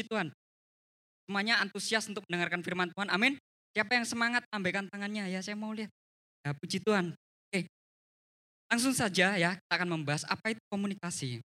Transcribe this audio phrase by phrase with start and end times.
[0.00, 0.28] puji Tuhan.
[1.28, 3.12] Semuanya antusias untuk mendengarkan firman Tuhan.
[3.12, 3.36] Amin.
[3.76, 5.92] Siapa yang semangat tambahkan tangannya ya saya mau lihat.
[6.40, 7.12] Ya puji Tuhan.
[7.12, 7.68] Oke.
[8.72, 11.44] Langsung saja ya kita akan membahas apa itu komunikasi.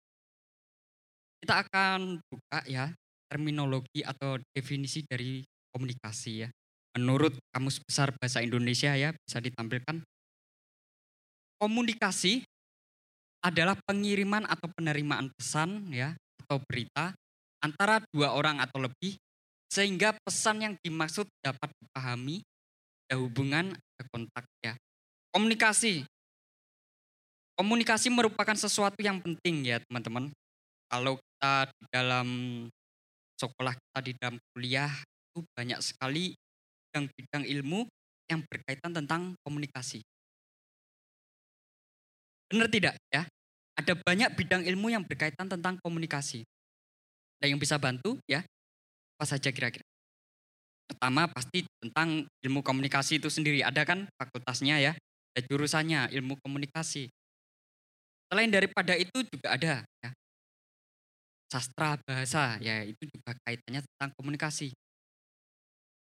[1.46, 2.90] Kita akan buka ya
[3.30, 6.50] terminologi atau definisi dari komunikasi ya.
[6.98, 10.02] Menurut Kamus Besar Bahasa Indonesia ya bisa ditampilkan.
[11.62, 12.42] Komunikasi
[13.46, 17.14] adalah pengiriman atau penerimaan pesan ya atau berita
[17.64, 19.16] antara dua orang atau lebih
[19.70, 22.42] sehingga pesan yang dimaksud dapat dipahami
[23.08, 24.74] ada hubungan ada kontak ya
[25.36, 26.04] komunikasi
[27.60, 30.34] komunikasi merupakan sesuatu yang penting ya teman-teman
[30.90, 32.28] kalau kita di dalam
[33.38, 34.92] sekolah kita di dalam kuliah
[35.30, 36.34] itu banyak sekali
[36.90, 37.86] bidang-bidang ilmu
[38.30, 40.02] yang berkaitan tentang komunikasi
[42.50, 43.30] Benar tidak ya?
[43.78, 46.44] Ada banyak bidang ilmu yang berkaitan tentang komunikasi.
[47.40, 48.44] Ada yang bisa bantu ya?
[49.16, 49.84] Apa saja kira-kira?
[50.90, 53.64] Pertama pasti tentang ilmu komunikasi itu sendiri.
[53.64, 54.92] Ada kan fakultasnya ya?
[55.32, 57.08] Ada jurusannya ilmu komunikasi.
[58.30, 60.10] Selain daripada itu juga ada ya.
[61.50, 64.76] Sastra bahasa ya itu juga kaitannya tentang komunikasi.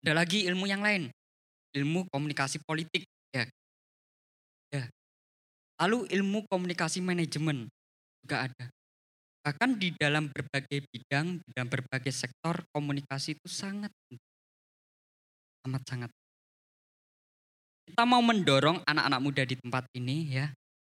[0.01, 1.13] Ada lagi ilmu yang lain.
[1.77, 3.45] Ilmu komunikasi politik ya.
[4.71, 4.87] Ya,
[5.81, 7.65] Lalu ilmu komunikasi manajemen
[8.21, 8.65] juga ada.
[9.41, 13.89] Bahkan di dalam berbagai bidang, dalam berbagai sektor, komunikasi itu sangat
[15.65, 16.13] amat-sangat.
[17.89, 20.45] Kita mau mendorong anak-anak muda di tempat ini ya,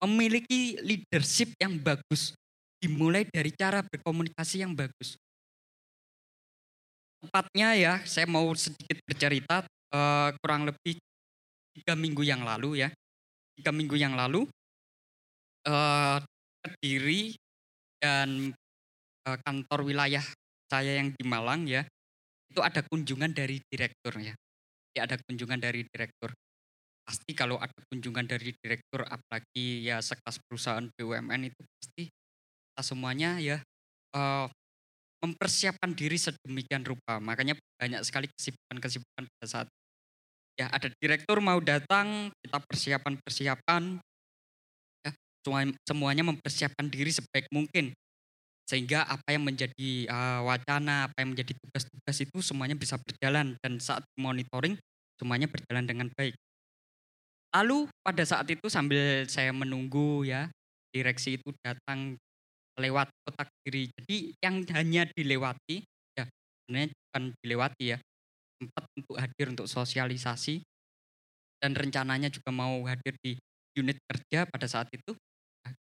[0.04, 2.36] memiliki leadership yang bagus.
[2.84, 5.16] Dimulai dari cara berkomunikasi yang bagus.
[7.24, 9.64] Tepatnya ya, saya mau sedikit bercerita
[9.96, 11.00] uh, kurang lebih
[11.72, 12.92] tiga minggu yang lalu ya.
[13.56, 14.44] Tiga minggu yang lalu,
[15.64, 16.20] uh,
[16.64, 17.36] Kediri
[18.04, 18.52] dan
[19.24, 20.20] uh, kantor wilayah
[20.68, 21.88] saya yang di Malang ya,
[22.52, 24.36] itu ada kunjungan dari direktur ya.
[24.92, 26.36] Ya ada kunjungan dari direktur.
[27.04, 33.40] Pasti kalau ada kunjungan dari direktur apalagi ya sekelas perusahaan BUMN itu pasti kita semuanya
[33.40, 33.60] ya
[34.12, 34.46] uh,
[35.24, 37.16] mempersiapkan diri sedemikian rupa.
[37.16, 39.68] Makanya banyak sekali kesibukan-kesibukan pada saat
[40.60, 43.98] ya ada direktur mau datang, kita persiapan-persiapan
[45.84, 47.92] semuanya mempersiapkan diri sebaik mungkin
[48.64, 53.76] sehingga apa yang menjadi uh, wacana, apa yang menjadi tugas-tugas itu semuanya bisa berjalan dan
[53.76, 54.80] saat monitoring
[55.20, 56.32] semuanya berjalan dengan baik.
[57.54, 60.48] Lalu pada saat itu sambil saya menunggu ya
[60.90, 62.16] direksi itu datang
[62.80, 63.92] lewat kotak diri.
[63.94, 65.84] Jadi yang hanya dilewati
[66.16, 66.24] ya
[66.64, 67.98] sebenarnya bukan dilewati ya
[68.58, 70.64] sempat untuk hadir untuk sosialisasi
[71.60, 73.36] dan rencananya juga mau hadir di
[73.76, 75.12] unit kerja pada saat itu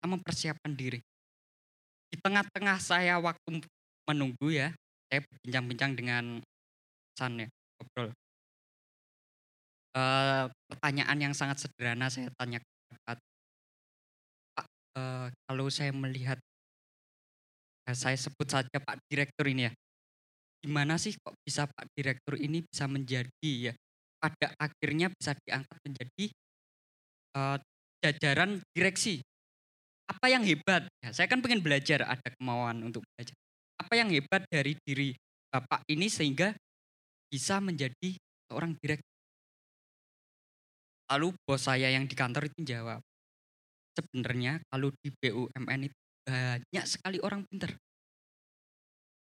[0.07, 1.01] mempersiapkan diri.
[2.13, 3.65] Di tengah-tengah saya waktu
[4.07, 4.71] menunggu ya,
[5.11, 6.25] saya berbincang-bincang dengan
[7.15, 7.49] San ya,
[7.79, 8.11] ngobrol.
[9.95, 10.03] E,
[10.71, 12.59] pertanyaan yang sangat sederhana saya tanya
[13.07, 13.19] Pak,
[14.55, 14.67] Pak
[14.99, 15.03] e,
[15.47, 16.39] kalau saya melihat,
[17.87, 19.73] ya saya sebut saja Pak Direktur ini ya,
[20.63, 23.73] gimana sih kok bisa Pak Direktur ini bisa menjadi ya,
[24.19, 26.25] pada akhirnya bisa diangkat menjadi
[27.35, 27.41] e,
[28.05, 29.25] jajaran direksi
[30.05, 30.85] apa yang hebat?
[31.01, 33.37] Ya, saya kan pengen belajar, ada kemauan untuk belajar.
[33.81, 35.17] Apa yang hebat dari diri
[35.49, 36.53] Bapak ini sehingga
[37.31, 38.17] bisa menjadi
[38.51, 39.15] seorang direktur?
[41.13, 43.01] Lalu bos saya yang di kantor itu jawab,
[43.95, 47.77] sebenarnya kalau di BUMN itu banyak sekali orang pinter.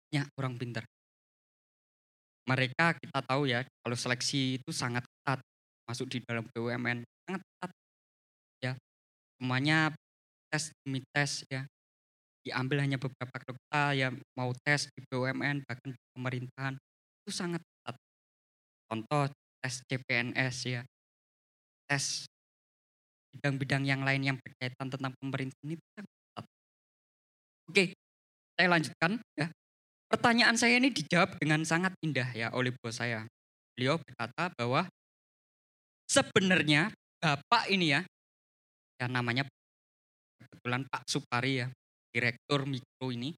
[0.08, 0.84] Banyak orang pinter.
[2.46, 5.42] Mereka kita tahu ya, kalau seleksi itu sangat ketat.
[5.86, 7.70] Masuk di dalam BUMN, sangat ketat.
[8.64, 8.72] Ya,
[9.38, 9.92] semuanya
[10.50, 11.66] tes demi tes ya
[12.46, 16.74] diambil hanya beberapa dokter yang mau tes di BUMN bahkan di pemerintahan
[17.26, 17.98] itu sangat ketat.
[18.86, 19.26] Contoh
[19.58, 20.82] tes CPNS ya,
[21.90, 22.30] tes
[23.34, 26.46] bidang-bidang yang lain yang berkaitan tentang pemerintahan itu sangat ketat.
[27.66, 27.84] Oke,
[28.54, 29.46] saya lanjutkan ya.
[30.06, 33.26] Pertanyaan saya ini dijawab dengan sangat indah ya oleh bos saya.
[33.74, 34.86] Beliau berkata bahwa
[36.06, 38.06] sebenarnya Bapak ini ya,
[39.02, 39.50] yang namanya
[40.66, 41.70] kebetulan Pak Supari ya,
[42.10, 43.30] direktur mikro ini.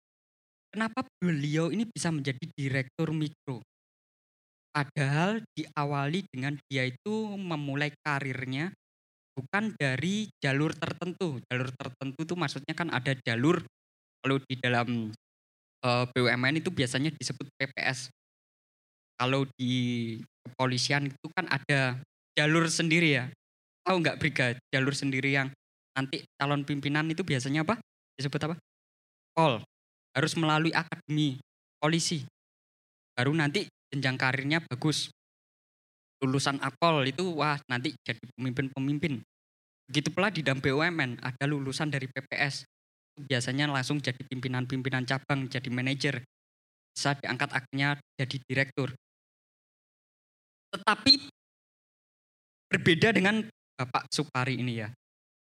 [0.73, 3.61] Kenapa beliau ini bisa menjadi direktur mikro?
[4.73, 8.73] Padahal diawali dengan dia itu memulai karirnya
[9.37, 11.37] bukan dari jalur tertentu.
[11.53, 13.61] Jalur tertentu itu maksudnya kan ada jalur
[14.25, 15.13] kalau di dalam
[15.85, 18.09] eh, BUMN itu biasanya disebut PPS.
[19.21, 20.17] Kalau di
[20.49, 22.01] kepolisian itu kan ada
[22.33, 23.29] jalur sendiri ya.
[23.85, 24.57] Tahu nggak Briga?
[24.73, 25.53] Jalur sendiri yang
[25.96, 27.79] nanti calon pimpinan itu biasanya apa?
[28.19, 28.56] Disebut apa?
[29.32, 29.62] Pol.
[30.17, 31.38] Harus melalui akademi
[31.79, 32.26] polisi.
[33.19, 35.11] baru nanti jenjang karirnya bagus.
[36.23, 39.23] Lulusan akol itu wah nanti jadi pemimpin-pemimpin.
[39.90, 42.62] Begitu pula di dalam BUMN ada lulusan dari PPS.
[43.19, 46.23] Biasanya langsung jadi pimpinan-pimpinan cabang, jadi manajer.
[46.94, 48.94] Bisa diangkat akhirnya jadi direktur.
[50.70, 51.32] Tetapi
[52.70, 53.43] berbeda dengan
[53.79, 54.88] Bapak Supari ini ya.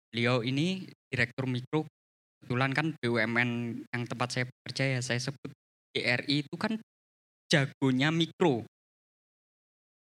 [0.09, 1.85] Beliau ini direktur mikro
[2.39, 3.49] kebetulan kan BUMN
[3.91, 5.51] yang tempat saya bekerja ya saya sebut
[5.93, 6.79] GRI itu kan
[7.49, 8.63] jagonya mikro.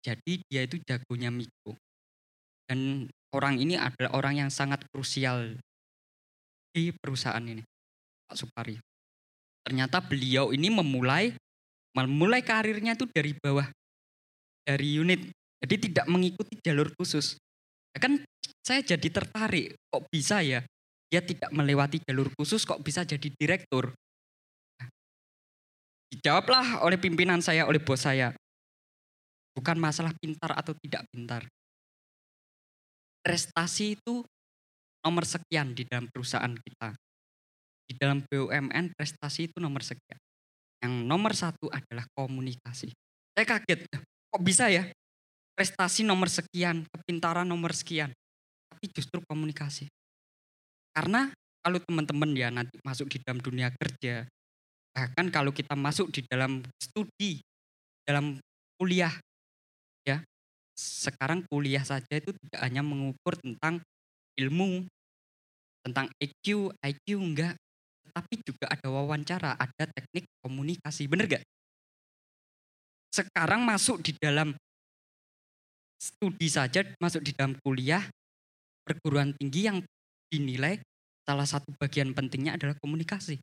[0.05, 1.75] Jadi dia itu jagonya mikro.
[2.69, 5.57] Dan orang ini adalah orang yang sangat krusial
[6.73, 7.65] di perusahaan ini,
[8.29, 8.77] Pak Supari.
[9.65, 11.33] Ternyata beliau ini memulai
[11.97, 13.67] memulai karirnya itu dari bawah,
[14.63, 15.33] dari unit.
[15.65, 17.35] Jadi tidak mengikuti jalur khusus.
[17.99, 18.23] Kan
[18.63, 20.63] saya jadi tertarik, kok bisa ya
[21.09, 23.97] dia tidak melewati jalur khusus kok bisa jadi direktur.
[26.09, 28.33] Dijawablah oleh pimpinan saya, oleh bos saya.
[29.57, 31.45] Bukan masalah pintar atau tidak pintar.
[33.25, 34.25] Prestasi itu
[35.05, 36.97] nomor sekian di dalam perusahaan kita.
[37.89, 40.21] Di dalam BUMN prestasi itu nomor sekian.
[40.85, 42.93] Yang nomor satu adalah komunikasi.
[43.33, 43.89] Saya kaget,
[44.29, 44.85] kok bisa ya?
[45.59, 48.15] Prestasi nomor sekian, kepintaran nomor sekian.
[48.71, 49.91] Tapi justru komunikasi.
[50.95, 51.35] Karena
[51.67, 54.23] kalau teman-teman ya nanti masuk di dalam dunia kerja,
[54.95, 57.43] bahkan kalau kita masuk di dalam studi,
[58.07, 58.39] dalam
[58.79, 59.11] kuliah,
[60.07, 60.23] ya
[60.79, 63.83] sekarang kuliah saja itu tidak hanya mengukur tentang
[64.39, 64.87] ilmu,
[65.83, 67.59] tentang EQ, IQ enggak,
[68.15, 71.45] tapi juga ada wawancara, ada teknik komunikasi, bener gak?
[73.11, 74.55] Sekarang masuk di dalam
[75.99, 78.07] studi saja, masuk di dalam kuliah,
[78.87, 79.83] perguruan tinggi yang
[80.31, 80.79] dinilai
[81.27, 83.37] salah satu bagian pentingnya adalah komunikasi.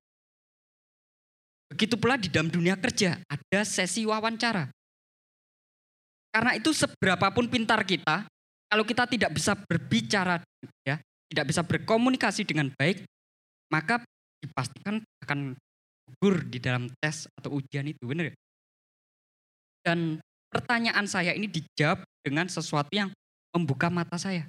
[1.70, 4.72] Begitu pula di dalam dunia kerja, ada sesi wawancara.
[6.34, 8.26] Karena itu seberapapun pintar kita,
[8.72, 10.42] kalau kita tidak bisa berbicara,
[10.84, 10.98] ya,
[11.32, 13.06] tidak bisa berkomunikasi dengan baik,
[13.72, 14.02] maka
[14.42, 15.58] dipastikan akan
[16.06, 18.30] gugur di dalam tes atau ujian itu, benar
[19.86, 20.18] Dan
[20.56, 23.12] pertanyaan saya ini dijawab dengan sesuatu yang
[23.52, 24.48] membuka mata saya.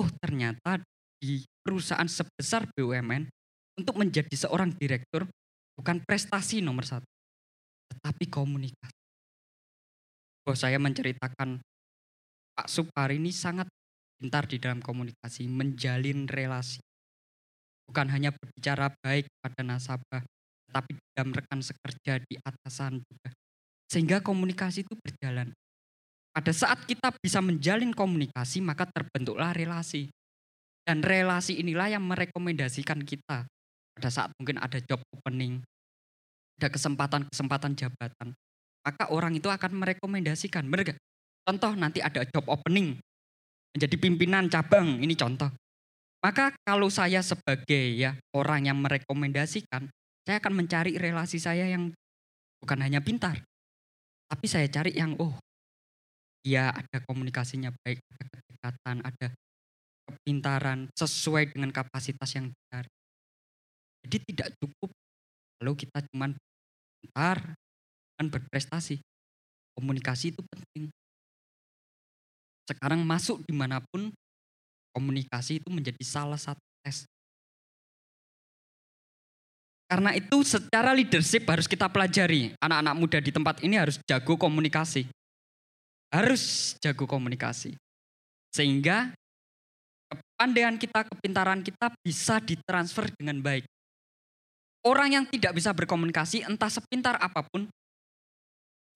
[0.00, 0.80] Oh ternyata
[1.20, 3.28] di perusahaan sebesar BUMN
[3.76, 5.28] untuk menjadi seorang direktur
[5.76, 7.04] bukan prestasi nomor satu,
[7.92, 8.96] tetapi komunikasi.
[10.42, 11.60] Bos saya menceritakan
[12.56, 13.68] Pak Supari ini sangat
[14.16, 16.80] pintar di dalam komunikasi, menjalin relasi.
[17.86, 20.24] Bukan hanya berbicara baik pada nasabah,
[20.72, 23.30] tapi dalam rekan sekerja di atasan juga.
[23.92, 25.52] Sehingga komunikasi itu berjalan.
[26.32, 30.08] Pada saat kita bisa menjalin komunikasi, maka terbentuklah relasi.
[30.88, 33.44] Dan relasi inilah yang merekomendasikan kita
[33.92, 35.60] pada saat mungkin ada job opening,
[36.56, 38.32] ada kesempatan-kesempatan jabatan.
[38.80, 40.64] Maka orang itu akan merekomendasikan.
[40.72, 40.96] Benar
[41.44, 42.96] Contoh nanti ada job opening,
[43.76, 45.52] menjadi pimpinan cabang, ini contoh.
[46.22, 49.90] Maka kalau saya sebagai ya orang yang merekomendasikan,
[50.22, 51.90] saya akan mencari relasi saya yang
[52.62, 53.42] bukan hanya pintar,
[54.32, 55.36] tapi saya cari yang oh,
[56.40, 59.28] ya ada komunikasinya baik, ada kedekatan, ada
[60.08, 62.88] kepintaran sesuai dengan kapasitas yang dicari.
[64.08, 64.88] Jadi tidak cukup
[65.60, 66.32] kalau kita cuma
[67.04, 67.52] pintar
[68.16, 69.04] dan berprestasi.
[69.76, 70.88] Komunikasi itu penting.
[72.64, 74.08] Sekarang masuk di mana pun
[74.96, 77.04] komunikasi itu menjadi salah satu tes.
[79.92, 82.56] Karena itu secara leadership harus kita pelajari.
[82.64, 85.04] Anak-anak muda di tempat ini harus jago komunikasi.
[86.08, 87.76] Harus jago komunikasi.
[88.56, 89.12] Sehingga
[90.08, 93.68] kepandaian kita, kepintaran kita bisa ditransfer dengan baik.
[94.80, 97.68] Orang yang tidak bisa berkomunikasi entah sepintar apa pun,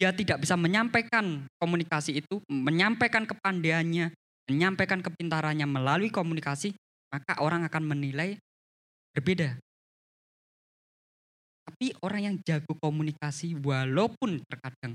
[0.00, 4.16] dia tidak bisa menyampaikan komunikasi itu, menyampaikan kepandaiannya,
[4.48, 6.72] menyampaikan kepintarannya melalui komunikasi,
[7.12, 8.40] maka orang akan menilai
[9.12, 9.60] berbeda.
[11.66, 14.94] Tapi orang yang jago komunikasi walaupun terkadang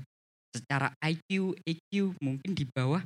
[0.52, 3.04] secara IQ, EQ mungkin di bawah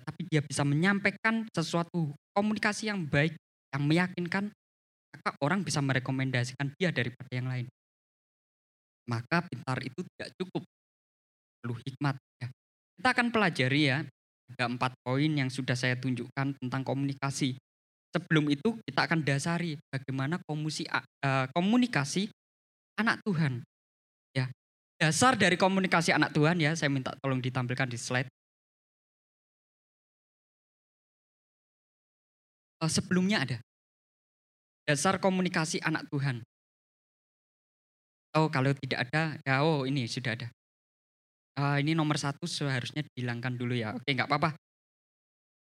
[0.00, 3.36] tetapi dia bisa menyampaikan sesuatu komunikasi yang baik,
[3.76, 4.48] yang meyakinkan,
[5.12, 7.68] maka orang bisa merekomendasikan dia daripada yang lain.
[9.04, 10.64] Maka pintar itu tidak cukup,
[11.60, 12.16] perlu hikmat.
[12.40, 12.48] Ya.
[12.96, 13.98] Kita akan pelajari ya,
[14.56, 17.60] ada empat poin yang sudah saya tunjukkan tentang komunikasi.
[18.10, 20.88] Sebelum itu kita akan dasari bagaimana komunikasi,
[21.22, 22.32] uh, komunikasi
[23.00, 23.64] anak Tuhan.
[24.36, 24.46] Ya,
[25.00, 28.30] dasar dari komunikasi anak Tuhan ya, saya minta tolong ditampilkan di slide.
[32.80, 33.58] uh, sebelumnya ada.
[34.88, 36.42] Dasar komunikasi anak Tuhan.
[38.34, 40.48] Oh kalau tidak ada, ya oh ini sudah ada.
[41.60, 43.92] uh, ini nomor satu seharusnya dihilangkan dulu ya.
[43.92, 44.56] Oke, nggak apa-apa.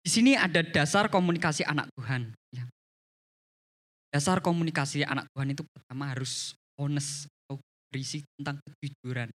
[0.05, 2.35] Di sini ada dasar komunikasi anak Tuhan.
[2.53, 2.65] Ya.
[4.13, 9.31] Dasar komunikasi anak Tuhan itu pertama harus honest atau berisi tentang kejujuran.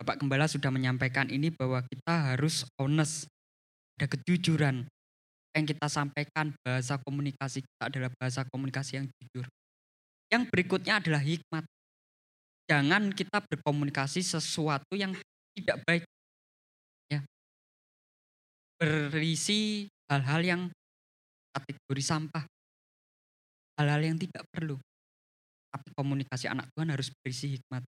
[0.00, 3.30] Bapak Gembala sudah menyampaikan ini bahwa kita harus honest,
[3.96, 4.84] ada kejujuran.
[5.54, 9.46] Yang kita sampaikan bahasa komunikasi kita adalah bahasa komunikasi yang jujur.
[10.34, 11.62] Yang berikutnya adalah hikmat.
[12.66, 15.14] Jangan kita berkomunikasi sesuatu yang
[15.54, 16.02] tidak baik.
[17.06, 17.22] Ya.
[18.82, 20.62] Berisi hal-hal yang
[21.54, 22.44] kategori sampah.
[23.78, 24.74] Hal-hal yang tidak perlu.
[25.74, 27.82] Tapi komunikasi anak Tuhan harus berisi hikmat.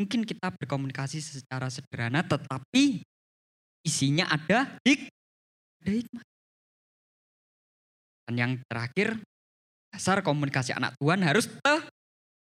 [0.00, 3.04] Mungkin kita berkomunikasi secara sederhana tetapi
[3.84, 5.12] isinya ada hik
[5.84, 6.24] ada hikmat.
[8.24, 9.20] Dan yang terakhir
[9.90, 11.74] Dasar komunikasi anak Tuhan harus te,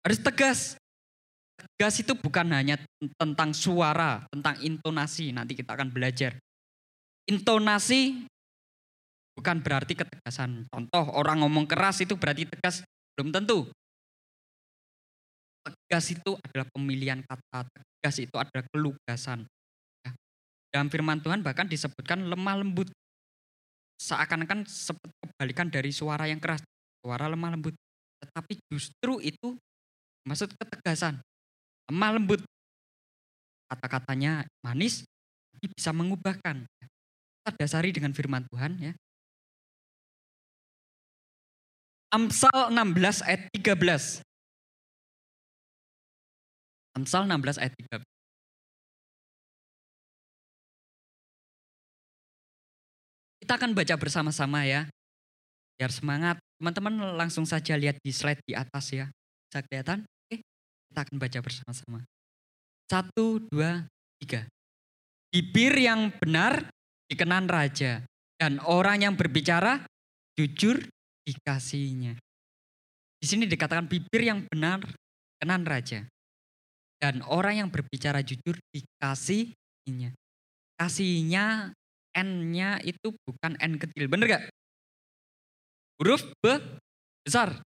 [0.08, 0.60] harus tegas.
[1.56, 2.80] Tegas itu bukan hanya
[3.20, 5.36] tentang suara, tentang intonasi.
[5.36, 6.40] Nanti kita akan belajar.
[7.28, 8.24] Intonasi
[9.36, 10.64] bukan berarti ketegasan.
[10.72, 12.88] Contoh orang ngomong keras itu berarti tegas.
[13.16, 13.68] Belum tentu.
[15.96, 17.72] Tegas itu adalah pemilihan kata.
[17.72, 19.48] Tegas itu adalah kelugasan.
[20.04, 20.12] Ya.
[20.76, 22.92] Dalam firman Tuhan bahkan disebutkan lemah lembut.
[24.04, 26.60] Seakan-akan seperti kebalikan dari suara yang keras
[27.00, 27.72] suara lemah lembut.
[28.20, 29.56] Tetapi justru itu
[30.28, 31.16] maksud ketegasan.
[31.88, 32.44] Lemah lembut.
[33.72, 35.08] Kata-katanya manis,
[35.56, 36.68] tapi bisa mengubahkan.
[36.76, 38.92] Kita dasari dengan firman Tuhan ya.
[42.12, 44.35] Amsal 16 ayat 13.
[46.96, 48.08] Amsal 16 ayat 13.
[53.44, 54.88] Kita akan baca bersama-sama ya.
[55.76, 56.40] Biar semangat.
[56.56, 59.12] Teman-teman langsung saja lihat di slide di atas ya.
[59.46, 60.08] Bisa kelihatan?
[60.08, 60.42] Oke,
[60.90, 62.00] kita akan baca bersama-sama.
[62.88, 63.84] Satu, dua,
[64.24, 64.48] tiga.
[65.30, 66.72] Bibir yang benar
[67.12, 68.02] dikenan raja.
[68.40, 69.84] Dan orang yang berbicara
[70.40, 70.80] jujur
[71.28, 72.16] dikasihnya.
[73.20, 74.80] Di sini dikatakan bibir yang benar
[75.44, 76.08] kenan raja.
[77.02, 80.16] Dan orang yang berbicara jujur dikasihnya.
[80.76, 81.76] Kasihnya
[82.16, 84.44] N-nya itu bukan N kecil, bener gak?
[86.00, 86.60] huruf B
[87.24, 87.64] besar.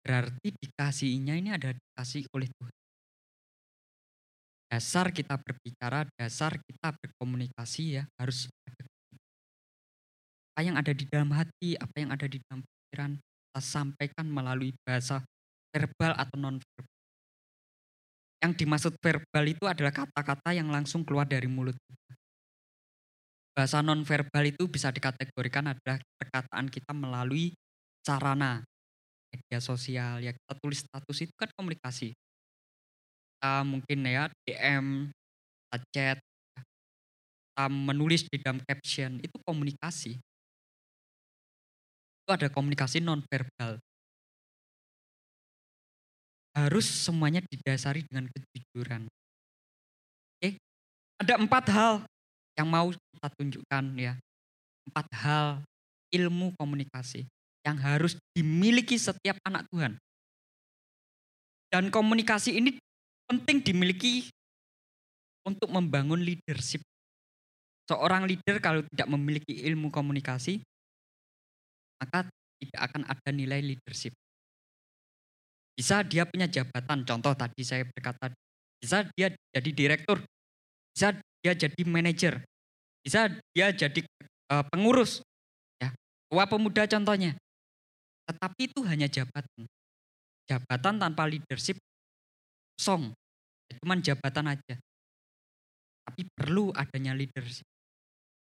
[0.00, 2.74] Berarti dikasihnya ini ada dikasih oleh Tuhan.
[4.70, 8.86] Dasar kita berbicara, dasar kita berkomunikasi ya harus ada.
[10.54, 14.70] Apa yang ada di dalam hati, apa yang ada di dalam pikiran, kita sampaikan melalui
[14.86, 15.26] bahasa
[15.74, 16.89] verbal atau non verbal.
[18.40, 21.76] Yang dimaksud verbal itu adalah kata-kata yang langsung keluar dari mulut.
[21.76, 22.16] Kita
[23.52, 27.52] bahasa nonverbal itu bisa dikategorikan adalah perkataan kita melalui
[28.00, 28.64] sarana
[29.28, 30.24] media sosial.
[30.24, 32.16] Ya kita tulis status itu kan komunikasi.
[33.36, 36.18] Kita mungkin ya DM kita chat
[37.60, 40.16] kita menulis di dalam caption itu komunikasi.
[42.24, 43.76] Itu ada komunikasi nonverbal
[46.56, 49.06] harus semuanya didasari dengan kejujuran
[50.38, 50.50] oke
[51.20, 51.94] ada empat hal
[52.60, 54.14] yang mau kita tunjukkan ya.
[54.88, 55.46] Empat hal
[56.12, 57.24] ilmu komunikasi
[57.64, 59.96] yang harus dimiliki setiap anak Tuhan.
[61.72, 62.76] Dan komunikasi ini
[63.30, 64.28] penting dimiliki
[65.46, 66.82] untuk membangun leadership.
[67.88, 70.62] Seorang leader kalau tidak memiliki ilmu komunikasi,
[72.02, 72.26] maka
[72.58, 74.16] tidak akan ada nilai leadership.
[75.80, 78.28] Bisa dia punya jabatan, contoh tadi saya berkata,
[78.76, 80.20] bisa dia jadi direktur,
[80.92, 82.44] bisa dia jadi manajer,
[83.00, 84.04] bisa dia jadi
[84.52, 85.24] uh, pengurus,
[85.80, 85.88] ya,
[86.28, 87.32] tua pemuda contohnya.
[88.28, 89.64] Tetapi itu hanya jabatan.
[90.44, 91.80] Jabatan tanpa leadership
[92.76, 93.16] song,
[93.72, 94.76] ya, cuman jabatan aja.
[96.04, 97.64] Tapi perlu adanya leadership.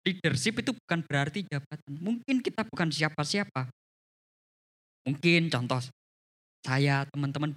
[0.05, 1.97] Leadership itu bukan berarti jabatan.
[1.97, 3.73] Mungkin kita bukan siapa-siapa.
[5.09, 5.81] Mungkin contoh
[6.63, 7.51] saya teman-teman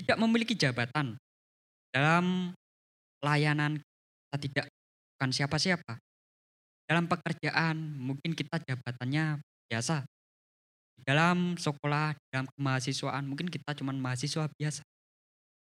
[0.00, 1.20] tidak memiliki jabatan
[1.92, 2.56] dalam
[3.20, 3.80] layanan
[4.28, 4.66] kita tidak
[5.16, 5.92] bukan siapa-siapa.
[6.88, 10.08] Dalam pekerjaan mungkin kita jabatannya biasa.
[11.04, 14.82] Dalam sekolah, dalam kemahasiswaan mungkin kita cuma mahasiswa biasa.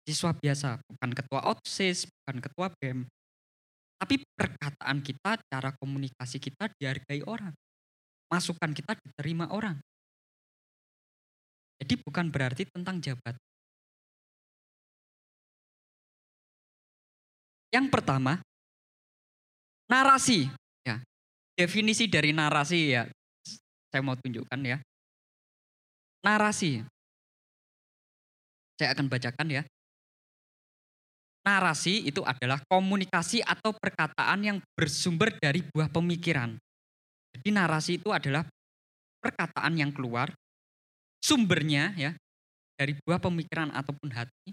[0.01, 3.05] Siswa biasa, bukan ketua OSIS, bukan ketua BEM.
[4.01, 7.53] Tapi perkataan kita, cara komunikasi kita dihargai orang.
[8.33, 9.77] Masukan kita diterima orang.
[11.81, 13.33] Jadi bukan berarti tentang jabat.
[17.73, 18.38] Yang pertama,
[19.89, 20.45] narasi.
[21.51, 23.05] Definisi dari narasi ya,
[23.91, 24.77] saya mau tunjukkan ya.
[26.25, 26.81] Narasi.
[28.79, 29.63] Saya akan bacakan ya.
[31.41, 36.53] narasi itu adalah komunikasi atau perkataan yang bersumber dari buah pemikiran.
[37.33, 38.45] Jadi narasi itu adalah
[39.21, 40.29] perkataan yang keluar
[41.21, 42.11] sumbernya ya
[42.75, 44.51] dari buah pemikiran ataupun hati.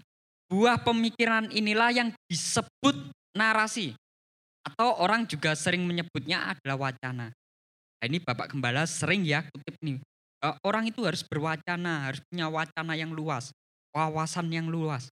[0.49, 3.93] Buah pemikiran inilah yang disebut narasi
[4.65, 7.33] atau orang juga sering menyebutnya adalah wacana.
[7.99, 9.97] Nah, ini Bapak Gembala sering ya kutip nih.
[10.63, 13.51] Orang itu harus berwacana, harus punya wacana yang luas,
[13.91, 15.11] wawasan yang luas.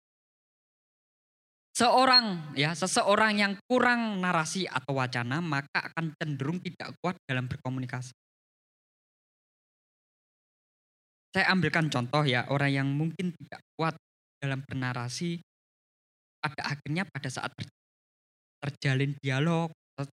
[1.77, 8.15] Seorang ya, seseorang yang kurang narasi atau wacana maka akan cenderung tidak kuat dalam berkomunikasi.
[11.37, 13.93] Saya ambilkan contoh ya, orang yang mungkin tidak kuat
[14.41, 15.37] dalam bernarasi
[16.41, 17.53] pada akhirnya pada saat
[18.57, 19.69] terjalin dialog,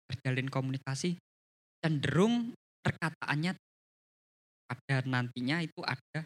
[0.07, 1.19] terjalin komunikasi
[1.83, 2.55] cenderung
[2.87, 3.51] perkataannya
[4.71, 6.23] pada nantinya itu ada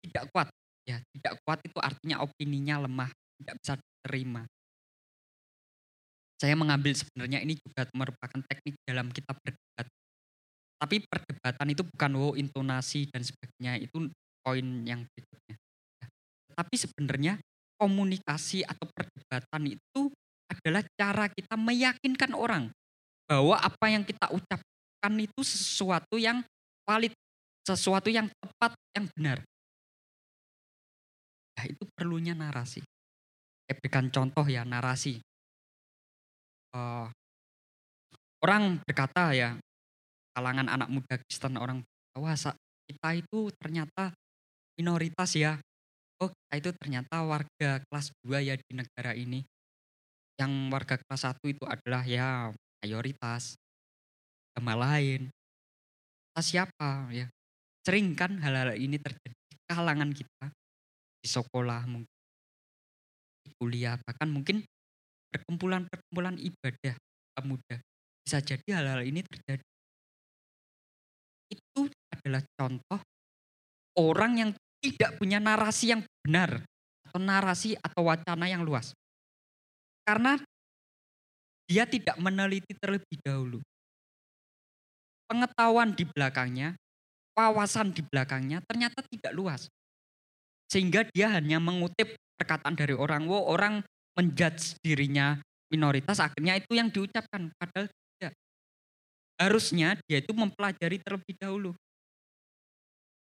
[0.00, 0.48] tidak kuat
[0.88, 3.74] ya tidak kuat itu artinya opininya lemah tidak bisa
[4.08, 4.48] terima.
[6.40, 9.86] Saya mengambil sebenarnya ini juga merupakan teknik dalam kita berdebat.
[10.78, 14.06] Tapi perdebatan itu bukan wow intonasi dan sebagainya, itu
[14.46, 15.56] poin yang berikutnya.
[16.54, 17.34] Tapi sebenarnya
[17.78, 20.02] komunikasi atau perdebatan itu
[20.50, 22.70] adalah cara kita meyakinkan orang
[23.28, 26.40] bahwa apa yang kita ucapkan itu sesuatu yang
[26.88, 27.12] valid,
[27.66, 29.38] sesuatu yang tepat, yang benar.
[31.58, 32.80] Nah, itu perlunya narasi.
[33.66, 35.20] Saya berikan contoh ya narasi.
[36.72, 37.10] Uh,
[38.40, 39.58] orang berkata ya,
[40.38, 41.82] kalangan anak muda Kristen orang
[42.14, 42.38] wah
[42.86, 44.14] kita itu ternyata
[44.78, 45.58] minoritas ya.
[46.22, 49.42] Oh kita itu ternyata warga kelas 2 ya di negara ini.
[50.38, 53.58] Yang warga kelas 1 itu adalah ya mayoritas.
[54.54, 55.26] Sama lain.
[56.30, 57.26] Kita siapa ya.
[57.82, 60.46] Sering kan hal-hal ini terjadi di kalangan kita.
[61.18, 62.14] Di sekolah mungkin
[63.58, 64.62] kuliah, bahkan mungkin
[65.34, 66.94] perkumpulan-perkumpulan ibadah
[67.34, 67.76] pemuda.
[68.22, 69.66] Bisa jadi hal-hal ini terjadi.
[72.28, 73.00] Adalah contoh
[73.96, 74.50] orang yang
[74.84, 76.60] tidak punya narasi yang benar
[77.08, 78.92] atau narasi atau wacana yang luas.
[80.04, 80.36] Karena
[81.64, 83.64] dia tidak meneliti terlebih dahulu.
[85.24, 86.76] Pengetahuan di belakangnya,
[87.32, 89.72] wawasan di belakangnya ternyata tidak luas.
[90.68, 93.80] Sehingga dia hanya mengutip perkataan dari orang, wow orang
[94.20, 95.40] menjudge dirinya
[95.72, 97.52] minoritas, akhirnya itu yang diucapkan.
[97.56, 98.32] Padahal tidak.
[99.40, 101.72] Harusnya dia itu mempelajari terlebih dahulu.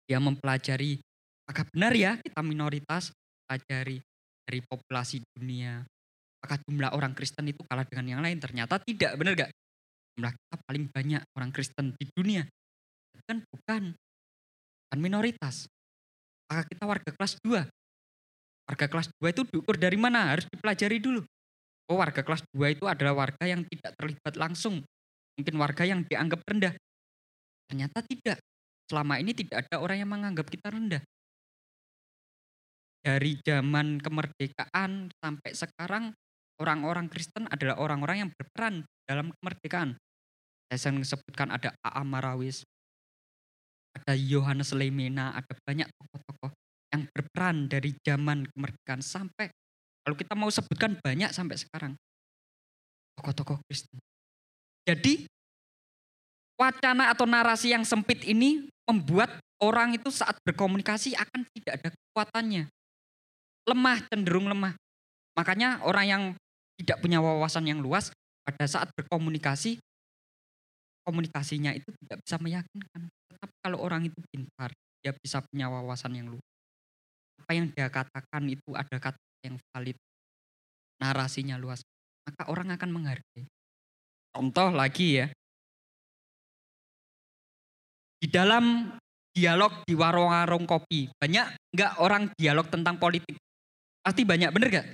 [0.10, 0.98] Dia mempelajari,
[1.46, 3.14] apakah benar ya kita minoritas?
[3.46, 4.02] Pelajari
[4.50, 5.86] dari populasi dunia.
[6.42, 8.42] Apakah jumlah orang Kristen itu kalah dengan yang lain?
[8.42, 9.54] Ternyata tidak, benar gak?
[10.18, 12.42] Jumlah kita paling banyak orang Kristen di dunia.
[13.30, 15.70] Kan bukan, bukan minoritas.
[16.50, 17.62] Apakah kita warga kelas 2?
[18.66, 20.34] Warga kelas 2 itu diukur dari mana?
[20.34, 21.22] Harus dipelajari dulu.
[21.90, 24.82] Oh warga kelas 2 itu adalah warga yang tidak terlibat langsung.
[25.38, 26.74] Mungkin warga yang dianggap rendah.
[27.70, 28.42] Ternyata tidak.
[28.90, 31.02] Selama ini tidak ada orang yang menganggap kita rendah.
[33.00, 36.12] Dari zaman kemerdekaan sampai sekarang
[36.60, 39.96] orang-orang Kristen adalah orang-orang yang berperan dalam kemerdekaan.
[40.68, 42.04] Saya sering sebutkan ada A.A.
[42.04, 42.62] Marawis,
[43.96, 46.52] ada Yohanes Lemena, ada banyak tokoh-tokoh
[46.94, 49.50] yang berperan dari zaman kemerdekaan sampai
[50.04, 51.94] kalau kita mau sebutkan banyak sampai sekarang
[53.18, 54.02] tokoh-tokoh Kristen.
[54.90, 55.30] Jadi
[56.58, 62.66] wacana atau narasi yang sempit ini membuat orang itu saat berkomunikasi akan tidak ada kekuatannya.
[63.70, 64.74] Lemah, cenderung lemah.
[65.38, 66.24] Makanya orang yang
[66.82, 68.10] tidak punya wawasan yang luas
[68.42, 69.78] pada saat berkomunikasi
[71.06, 73.02] komunikasinya itu tidak bisa meyakinkan.
[73.30, 74.74] Tetapi kalau orang itu pintar,
[75.06, 76.50] dia bisa punya wawasan yang luas
[77.50, 79.98] apa yang dia katakan itu ada kata yang valid,
[81.02, 81.82] narasinya luas,
[82.22, 83.50] maka orang akan menghargai.
[84.30, 85.34] Contoh lagi ya,
[88.20, 88.92] di dalam
[89.32, 93.40] dialog di warung-warung kopi, banyak nggak orang dialog tentang politik?
[94.04, 94.88] Pasti banyak, bener gak?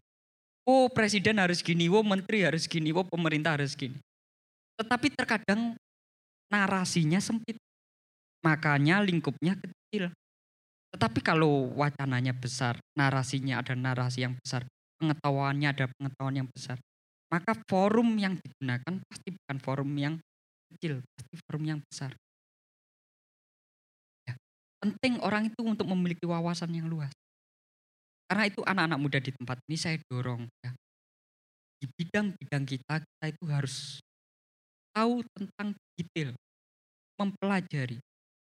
[0.65, 3.97] Oh presiden harus gini, oh menteri harus gini, oh pemerintah harus gini.
[4.77, 5.77] Tetapi terkadang
[6.49, 7.57] narasinya sempit.
[8.45, 10.13] Makanya lingkupnya kecil.
[10.93, 14.63] Tetapi kalau wacananya besar, narasinya ada narasi yang besar,
[15.01, 16.77] pengetahuannya ada pengetahuan yang besar,
[17.27, 20.15] maka forum yang digunakan pasti bukan forum yang
[20.71, 22.15] kecil, pasti forum yang besar.
[24.85, 27.09] Penting orang itu untuk memiliki wawasan yang luas.
[28.29, 30.77] Karena itu anak-anak muda di tempat ini saya dorong ya.
[31.81, 33.97] Di bidang-bidang kita, kita itu harus
[34.93, 36.37] tahu tentang detail,
[37.17, 37.97] mempelajari,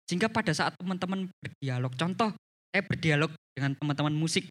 [0.07, 2.31] sehingga pada saat teman-teman berdialog, contoh
[2.71, 4.47] saya berdialog dengan teman-teman musik.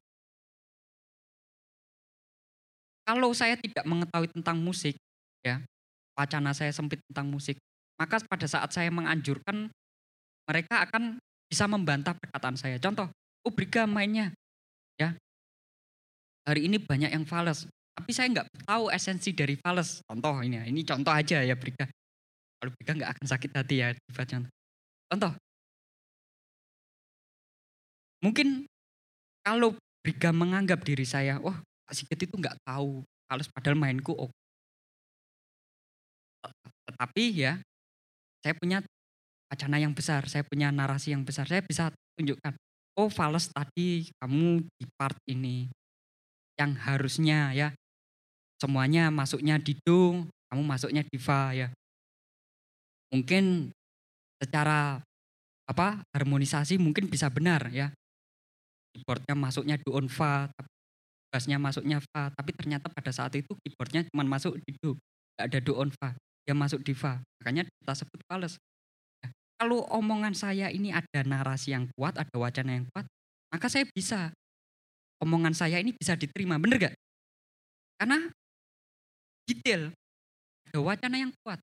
[3.07, 4.99] Kalau saya tidak mengetahui tentang musik,
[5.39, 5.63] ya,
[6.19, 7.55] wacana saya sempit tentang musik,
[7.95, 9.71] maka pada saat saya menganjurkan,
[10.45, 11.17] mereka akan
[11.47, 12.77] bisa membantah perkataan saya.
[12.77, 13.07] Contoh,
[13.43, 14.35] oh Briga mainnya,
[14.99, 15.15] ya,
[16.43, 20.03] hari ini banyak yang fals, tapi saya nggak tahu esensi dari fals.
[20.03, 21.87] Contoh ini, ini contoh aja ya Briga.
[22.59, 24.51] Kalau Briga nggak akan sakit hati ya, contoh.
[25.07, 25.31] Contoh,
[28.19, 28.67] mungkin
[29.47, 29.71] kalau
[30.03, 31.55] Briga menganggap diri saya, wah
[31.87, 34.35] Kak Sigit itu nggak tahu kalau padahal mainku oke.
[36.87, 37.59] Tetapi ya,
[38.43, 38.83] saya punya
[39.47, 42.53] wacana yang besar, saya punya narasi yang besar, saya bisa tunjukkan,
[42.99, 45.71] oh fals tadi kamu di part ini,
[46.59, 47.69] yang harusnya ya
[48.57, 51.69] semuanya masuknya di do, kamu masuknya di fa ya.
[53.13, 53.71] Mungkin
[54.41, 54.99] secara
[55.67, 57.93] apa harmonisasi mungkin bisa benar ya.
[58.91, 60.49] Keyboardnya masuknya do on fa,
[61.29, 64.97] bassnya masuknya fa, tapi ternyata pada saat itu keyboardnya cuma masuk di do,
[65.37, 68.57] nggak ada do on fa, dia masuk di fa, makanya kita sebut fals.
[69.57, 73.09] Kalau omongan saya ini ada narasi yang kuat, ada wacana yang kuat,
[73.49, 74.29] maka saya bisa
[75.17, 76.95] omongan saya ini bisa diterima, bener gak?
[77.97, 78.29] Karena
[79.49, 79.89] detail,
[80.69, 81.57] ada wacana yang kuat.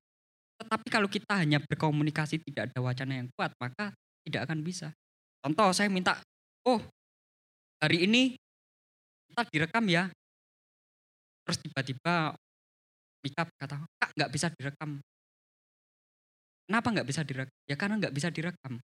[0.59, 3.95] Tetapi kalau kita hanya berkomunikasi tidak ada wacana yang kuat, maka
[4.27, 4.91] tidak akan bisa.
[5.39, 6.19] Contoh saya minta,
[6.67, 6.83] oh
[7.79, 8.35] hari ini
[9.31, 10.11] kita direkam ya.
[11.47, 12.33] Terus tiba-tiba
[13.23, 15.01] Mika kata, kak nggak bisa direkam.
[16.65, 17.57] Kenapa nggak bisa direkam?
[17.69, 18.81] Ya karena nggak bisa direkam.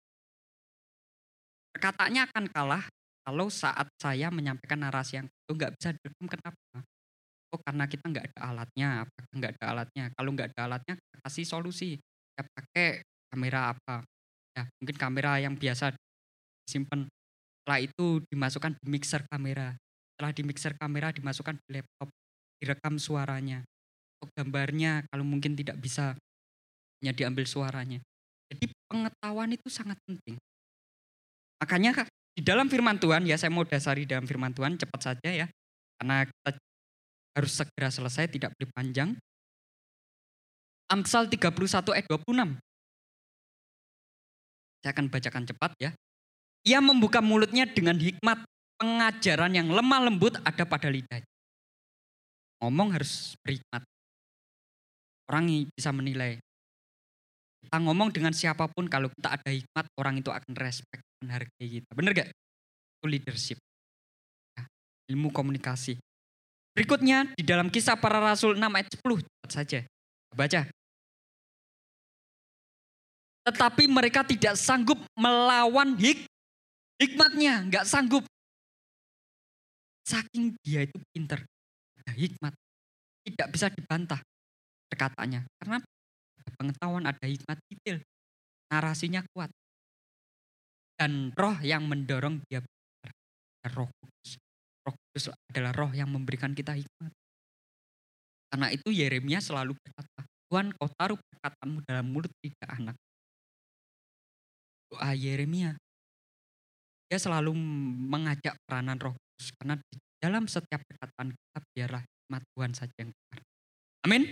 [1.74, 2.84] Katanya akan kalah
[3.26, 6.26] kalau saat saya menyampaikan narasi yang itu nggak bisa direkam.
[6.30, 6.76] Kenapa?
[7.50, 8.88] Oh karena kita nggak ada alatnya.
[9.02, 10.04] Apakah nggak ada alatnya?
[10.14, 10.94] Kalau nggak ada alatnya,
[11.26, 11.98] kasih solusi.
[12.38, 14.06] Ya pakai kamera apa?
[14.54, 15.94] Ya mungkin kamera yang biasa
[16.70, 17.10] simpan.
[17.62, 19.74] Setelah itu dimasukkan di mixer kamera
[20.14, 22.08] setelah di mixer kamera dimasukkan di laptop,
[22.62, 23.66] direkam suaranya.
[24.22, 26.14] Untuk gambarnya kalau mungkin tidak bisa
[27.04, 28.00] hanya diambil suaranya.
[28.48, 30.40] Jadi pengetahuan itu sangat penting.
[31.60, 35.46] Makanya di dalam firman Tuhan, ya saya mau dasari dalam firman Tuhan cepat saja ya.
[36.00, 36.56] Karena kita
[37.36, 39.12] harus segera selesai, tidak boleh panjang.
[40.88, 42.56] Amsal 31 ayat 26.
[44.80, 45.90] Saya akan bacakan cepat ya.
[46.64, 48.48] Ia membuka mulutnya dengan hikmat
[48.80, 51.28] pengajaran yang lemah lembut ada pada lidahnya.
[52.64, 53.84] Ngomong harus berhikmat.
[55.28, 56.40] Orang bisa menilai.
[57.74, 61.90] Kita ngomong dengan siapa pun kalau kita ada hikmat, orang itu akan respect, menghargai kita.
[61.90, 62.30] Benar gak?
[62.30, 63.58] Itu leadership.
[64.54, 64.62] Ya,
[65.10, 65.98] ilmu komunikasi.
[66.70, 69.26] Berikutnya di dalam kisah para rasul 6 ayat 10.
[69.26, 69.80] Cepat saja.
[70.30, 70.70] Baca.
[73.42, 76.30] Tetapi mereka tidak sanggup melawan hik
[77.02, 77.58] hikmatnya.
[77.74, 78.22] Nggak sanggup.
[80.06, 81.42] Saking dia itu pinter,
[82.06, 82.54] ada hikmat,
[83.26, 84.22] tidak bisa dibantah
[84.94, 85.42] perkataannya.
[85.58, 85.82] Karena
[86.44, 87.98] ada pengetahuan, ada hikmat detail,
[88.68, 89.48] narasinya kuat.
[90.94, 92.62] Dan roh yang mendorong dia
[93.72, 94.36] roh kudus.
[94.84, 97.12] Roh kudus adalah roh yang memberikan kita hikmat.
[98.52, 102.96] Karena itu Yeremia selalu berkata, Tuhan kau taruh perkataanmu dalam mulut tidak anak.
[104.92, 105.74] Doa Yeremia.
[107.10, 107.56] Dia selalu
[108.06, 109.16] mengajak peranan roh
[109.58, 113.40] karena di dalam setiap perkataan kita biarlah hikmat Tuhan saja yang benar.
[114.06, 114.22] Amin.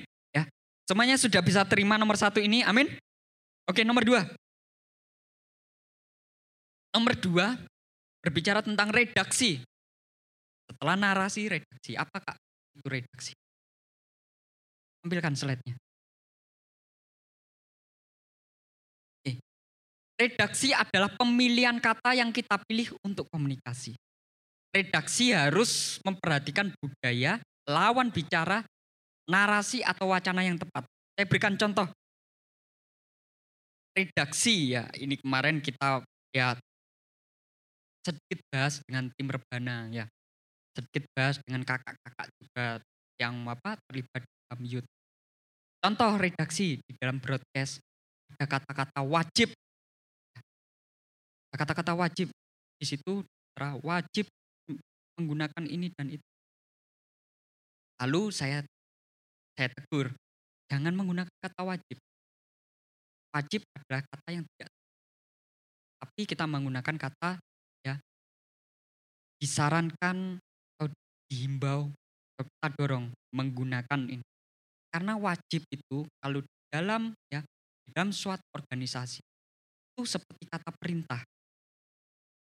[0.92, 2.60] Ya, semuanya sudah bisa terima nomor satu ini.
[2.68, 2.84] Amin.
[3.64, 4.28] Oke, nomor dua.
[6.92, 7.56] Nomor dua,
[8.20, 9.64] berbicara tentang redaksi.
[10.68, 11.96] Setelah narasi, redaksi.
[11.96, 12.36] Apa kak
[12.76, 13.32] itu redaksi?
[15.00, 15.80] Ambilkan slide-nya.
[20.20, 23.96] Redaksi adalah pemilihan kata yang kita pilih untuk komunikasi
[24.72, 28.64] redaksi harus memperhatikan budaya, lawan bicara,
[29.28, 30.86] narasi atau wacana yang tepat.
[31.14, 31.86] Saya berikan contoh.
[33.92, 36.00] Redaksi ya, ini kemarin kita
[36.32, 36.56] ya
[38.02, 40.04] sedikit bahas dengan tim rebana ya.
[40.72, 42.66] Sedikit bahas dengan kakak-kakak juga
[43.20, 44.88] yang apa terlibat dalam youth.
[45.82, 47.84] Contoh redaksi di dalam broadcast
[48.32, 49.52] ada kata-kata wajib.
[51.52, 52.32] Kata-kata wajib
[52.80, 53.20] di situ
[53.84, 54.26] wajib
[55.20, 56.26] menggunakan ini dan itu.
[58.00, 58.64] Lalu saya
[59.56, 60.12] saya tegur,
[60.68, 61.98] jangan menggunakan kata wajib.
[63.32, 64.70] Wajib adalah kata yang tidak.
[66.02, 67.38] Tapi kita menggunakan kata
[67.86, 67.94] ya
[69.40, 70.86] disarankan atau
[71.30, 74.26] dihimbau atau kita dorong menggunakan ini.
[74.92, 77.40] Karena wajib itu kalau dalam ya
[77.92, 79.20] dalam suatu organisasi
[79.92, 81.20] itu seperti kata perintah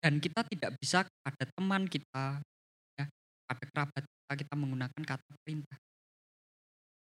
[0.03, 2.43] dan kita tidak bisa kepada teman kita,
[2.99, 3.05] ya,
[3.47, 5.79] pada kerabat ketika kita menggunakan kata perintah.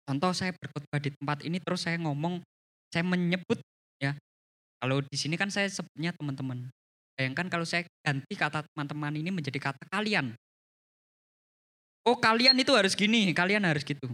[0.09, 2.41] Contoh saya berkhotbah di tempat ini terus saya ngomong,
[2.89, 3.61] saya menyebut
[4.01, 4.17] ya.
[4.81, 6.73] Kalau di sini kan saya sebutnya teman-teman.
[7.13, 10.33] Bayangkan kalau saya ganti kata teman-teman ini menjadi kata kalian.
[12.09, 14.09] Oh kalian itu harus gini, kalian harus gitu.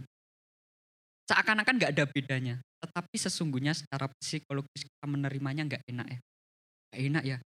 [1.30, 2.58] Seakan-akan nggak ada bedanya.
[2.82, 6.18] Tetapi sesungguhnya secara psikologis kita menerimanya nggak enak ya.
[6.90, 7.38] Nggak enak ya.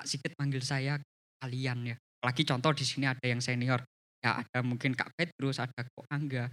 [0.00, 0.96] Kak Sigit manggil saya
[1.44, 1.96] kalian ya.
[2.24, 3.84] Apalagi contoh di sini ada yang senior.
[4.24, 6.48] Ya ada mungkin Kak Petrus, ada Kok Angga,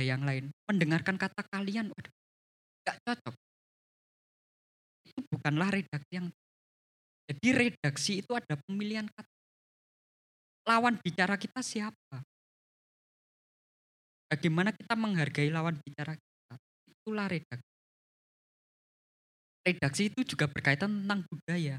[0.00, 0.48] yang lain.
[0.64, 2.12] Mendengarkan kata kalian, waduh,
[2.88, 3.34] gak cocok.
[5.04, 6.32] Itu bukanlah redaksi yang
[7.28, 9.32] jadi redaksi itu ada pemilihan kata.
[10.68, 12.22] Lawan bicara kita siapa?
[14.28, 16.54] Bagaimana kita menghargai lawan bicara kita?
[16.88, 17.70] Itulah redaksi.
[19.62, 21.78] Redaksi itu juga berkaitan tentang budaya.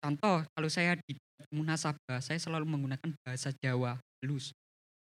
[0.00, 1.16] Contoh, kalau saya di
[1.52, 4.52] munasabah, saya selalu menggunakan bahasa Jawa halus.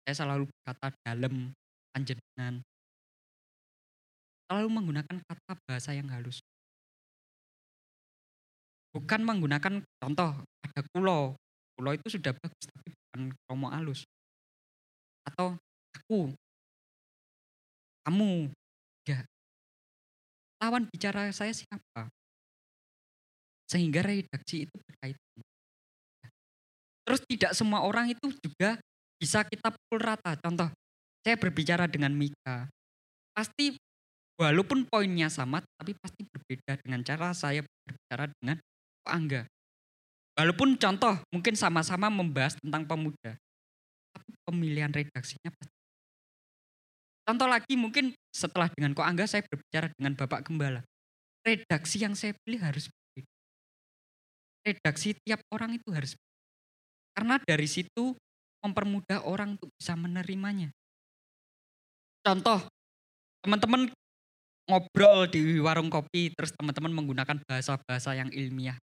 [0.04, 1.52] Saya selalu berkata dalam,
[1.94, 2.66] panjenengan.
[4.50, 6.42] Selalu menggunakan kata bahasa yang halus.
[8.94, 11.34] Bukan menggunakan contoh, ada kulo.
[11.74, 14.06] Kulo itu sudah bagus, tapi bukan kromo halus.
[15.26, 15.58] Atau
[15.96, 16.30] aku,
[18.06, 18.54] kamu,
[19.10, 19.26] ya.
[20.62, 22.12] Lawan bicara saya siapa?
[23.66, 25.42] Sehingga redaksi itu berkaitan.
[27.04, 28.78] Terus tidak semua orang itu juga
[29.18, 30.38] bisa kita pukul rata.
[30.40, 30.70] Contoh,
[31.24, 32.68] saya berbicara dengan Mika.
[33.32, 33.80] Pasti
[34.36, 38.60] walaupun poinnya sama, tapi pasti berbeda dengan cara saya berbicara dengan
[39.08, 39.42] Pak Angga.
[40.36, 43.40] Walaupun contoh mungkin sama-sama membahas tentang pemuda,
[44.12, 45.78] tapi pemilihan redaksinya pasti.
[47.24, 50.84] Contoh lagi mungkin setelah dengan Ko Angga saya berbicara dengan Bapak Gembala.
[51.44, 53.32] Redaksi yang saya pilih harus berbeda.
[54.64, 56.44] Redaksi tiap orang itu harus berbeda.
[57.14, 58.18] Karena dari situ
[58.64, 60.74] mempermudah orang untuk bisa menerimanya.
[62.24, 62.64] Contoh,
[63.44, 63.92] teman-teman
[64.64, 68.80] ngobrol di warung kopi, terus teman-teman menggunakan bahasa-bahasa yang ilmiah.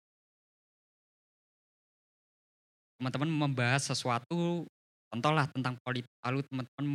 [2.97, 4.65] Teman-teman membahas sesuatu,
[5.13, 6.86] contohlah tentang politik, lalu teman-teman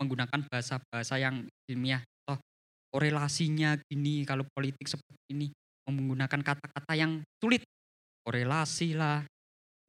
[0.00, 2.00] menggunakan bahasa-bahasa yang ilmiah.
[2.24, 2.40] Toh
[2.88, 5.52] korelasinya gini, kalau politik seperti ini,
[5.84, 7.60] menggunakan kata-kata yang sulit.
[8.24, 9.28] Korelasi lah,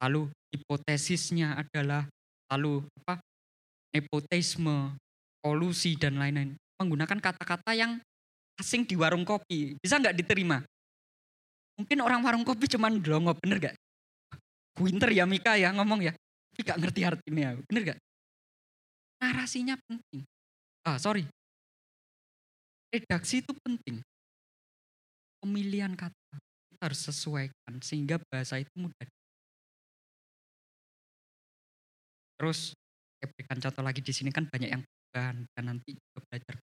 [0.04, 2.04] lalu hipotesisnya adalah,
[2.52, 3.24] lalu apa
[3.96, 5.00] nepotisme,
[5.42, 6.54] kolusi dan lain-lain.
[6.78, 7.98] Menggunakan kata-kata yang
[8.58, 9.78] asing di warung kopi.
[9.78, 10.62] Bisa nggak diterima?
[11.78, 13.76] Mungkin orang warung kopi cuman delongo, bener gak?
[14.82, 16.12] Winter ya Mika ya ngomong ya.
[16.50, 17.98] Tapi gak ngerti artinya, bener gak?
[19.22, 20.26] Narasinya penting.
[20.82, 21.26] Ah sorry.
[22.90, 24.02] Redaksi itu penting.
[25.38, 26.34] Pemilihan kata
[26.74, 29.06] kita harus sesuaikan sehingga bahasa itu mudah.
[32.38, 32.74] Terus
[33.18, 36.56] saya berikan contoh lagi di sini kan banyak yang dan, dan nanti juga belajar.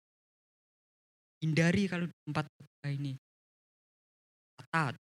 [1.43, 3.13] Hindari kalau di tempat kerja ini.
[4.59, 4.95] Kata,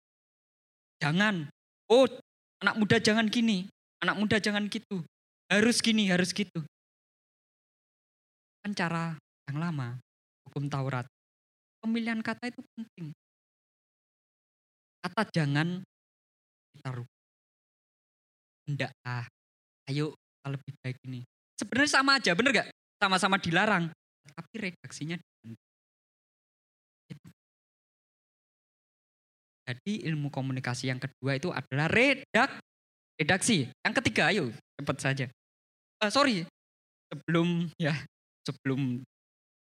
[0.97, 1.45] jangan,
[1.91, 2.05] oh
[2.61, 3.69] anak muda jangan gini,
[4.01, 5.05] anak muda jangan gitu.
[5.51, 6.63] Harus gini, harus gitu.
[8.65, 9.17] Kan cara
[9.49, 9.99] yang lama,
[10.47, 11.05] hukum Taurat.
[11.81, 13.11] Pemilihan kata itu penting.
[15.01, 15.81] Kata jangan
[16.77, 17.09] kita rubah.
[19.03, 19.27] Ah,
[19.89, 21.21] ayo kita lebih baik ini.
[21.59, 22.70] Sebenarnya sama aja, bener gak?
[23.01, 23.89] Sama-sama dilarang,
[24.37, 25.17] tapi redaksinya.
[29.65, 32.61] Jadi ilmu komunikasi yang kedua itu adalah redak
[33.17, 33.65] redaksi.
[33.81, 35.25] Yang ketiga, ayo cepat saja.
[36.01, 36.45] Uh, sorry,
[37.09, 37.97] sebelum ya
[38.45, 39.01] sebelum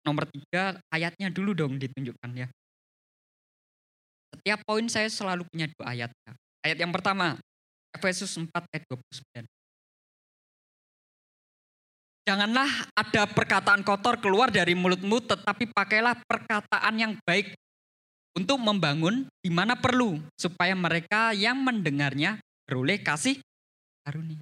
[0.05, 2.47] nomor tiga ayatnya dulu dong ditunjukkan ya.
[4.35, 6.11] Setiap poin saya selalu punya dua ayat.
[6.61, 7.37] Ayat yang pertama,
[7.93, 9.60] Efesus 4 ayat 29.
[12.21, 17.57] Janganlah ada perkataan kotor keluar dari mulutmu, tetapi pakailah perkataan yang baik
[18.37, 22.37] untuk membangun di mana perlu, supaya mereka yang mendengarnya
[22.69, 23.41] beroleh kasih
[24.05, 24.37] karunia.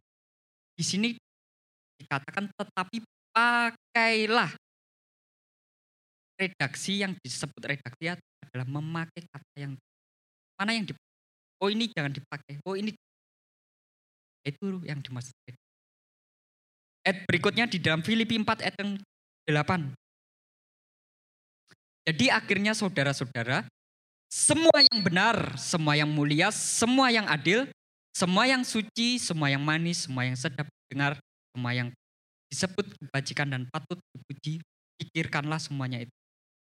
[0.75, 1.15] Di sini
[2.03, 2.99] dikatakan tetapi
[3.31, 4.51] pakailah.
[6.39, 9.73] Redaksi yang disebut redaksi adalah memakai kata yang
[10.55, 11.15] mana yang dipakai.
[11.59, 12.53] Oh ini jangan dipakai.
[12.63, 12.95] Oh ini
[14.47, 15.35] itu yang dimaksud
[17.07, 18.91] Ayat berikutnya di dalam Filipi 4 ayat yang
[19.47, 19.95] 8.
[22.09, 23.69] Jadi akhirnya saudara-saudara,
[24.29, 27.69] semua yang benar, semua yang mulia, semua yang adil,
[28.13, 31.17] semua yang suci, semua yang manis, semua yang sedap dengar,
[31.53, 31.89] semua yang
[32.49, 34.57] disebut kebajikan dan patut dipuji,
[34.97, 36.13] pikirkanlah semuanya itu.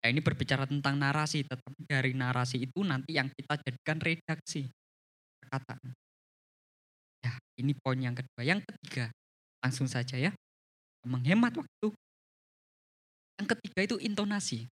[0.04, 4.68] Ya ini berbicara tentang narasi, tetapi dari narasi itu nanti yang kita jadikan redaksi.
[5.40, 5.92] Perkataan.
[7.24, 8.44] Ya ini poin yang kedua.
[8.44, 9.08] Yang ketiga,
[9.64, 10.28] Langsung saja ya.
[11.04, 11.88] menghemat waktu.
[13.40, 14.68] Yang ketiga itu intonasi.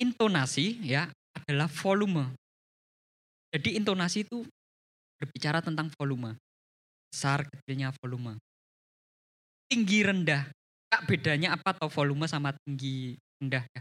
[0.00, 2.32] Intonasi ya adalah volume.
[3.52, 4.44] Jadi intonasi itu
[5.20, 6.36] berbicara tentang volume.
[7.12, 8.36] Besar kecilnya volume.
[9.68, 10.48] Tinggi rendah.
[10.90, 13.80] Kak bedanya apa atau volume sama tinggi rendah ya?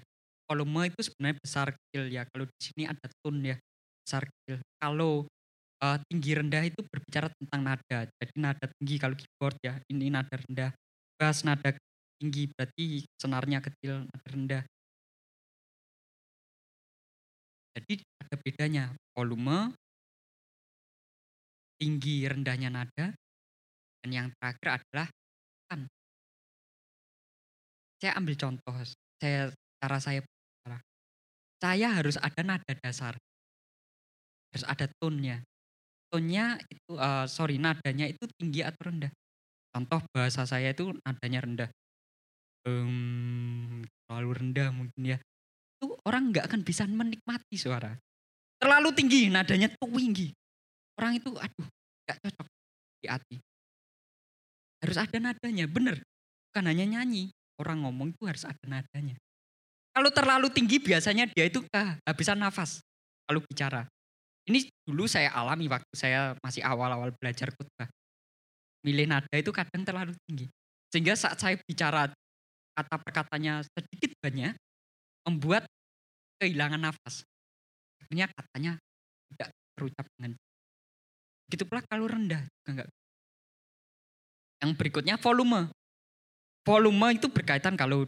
[0.49, 2.23] Volume itu sebenarnya besar kecil ya.
[2.29, 3.57] Kalau di sini ada tone ya,
[4.05, 4.61] besar kecil.
[4.81, 5.25] Kalau
[5.83, 7.99] uh, tinggi rendah itu berbicara tentang nada.
[8.07, 10.71] Jadi nada tinggi kalau keyboard ya, ini nada rendah.
[11.19, 11.75] Bass nada
[12.19, 14.63] tinggi berarti senarnya kecil, nada rendah.
[17.79, 18.83] Jadi ada bedanya
[19.15, 19.71] volume,
[21.79, 23.15] tinggi rendahnya nada,
[24.03, 25.07] dan yang terakhir adalah
[25.71, 25.87] kan.
[27.99, 28.75] Saya ambil contoh,
[29.19, 30.21] saya cara saya
[31.59, 33.19] saya harus ada nada dasar,
[34.51, 35.43] harus ada tone-nya.
[36.09, 39.13] Tone-nya itu, uh, sorry nadanya itu tinggi atau rendah.
[39.69, 41.69] Contoh bahasa saya itu nadanya rendah.
[42.65, 45.17] Um, terlalu rendah mungkin ya
[45.79, 47.95] itu orang nggak akan bisa menikmati suara.
[48.59, 50.35] Terlalu tinggi, nadanya tuh tinggi.
[50.99, 51.67] Orang itu aduh
[52.03, 52.47] nggak cocok
[52.99, 53.37] di hati.
[54.83, 56.03] Harus ada nadanya, bener.
[56.51, 59.15] Bukan hanya nyanyi, orang ngomong itu harus ada nadanya.
[59.95, 62.83] Kalau terlalu tinggi biasanya dia itu kehabisan nafas
[63.23, 63.87] kalau bicara.
[64.47, 67.89] Ini dulu saya alami waktu saya masih awal-awal belajar khotbah.
[68.87, 70.47] Milih nada itu kadang terlalu tinggi.
[70.89, 72.09] Sehingga saat saya bicara
[72.73, 74.55] kata perkatanya sedikit banyak,
[75.27, 75.67] membuat
[76.39, 77.27] kehilangan nafas.
[77.99, 78.71] Akhirnya katanya
[79.29, 80.33] tidak terucap dengan
[81.49, 82.89] Begitu pula kalau rendah juga enggak.
[84.61, 85.73] Yang berikutnya volume.
[86.61, 88.05] Volume itu berkaitan kalau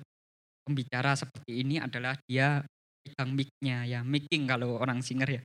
[0.62, 2.62] pembicara seperti ini adalah dia
[3.02, 5.41] pegang mic-nya ya, micking kalau orang singer ya.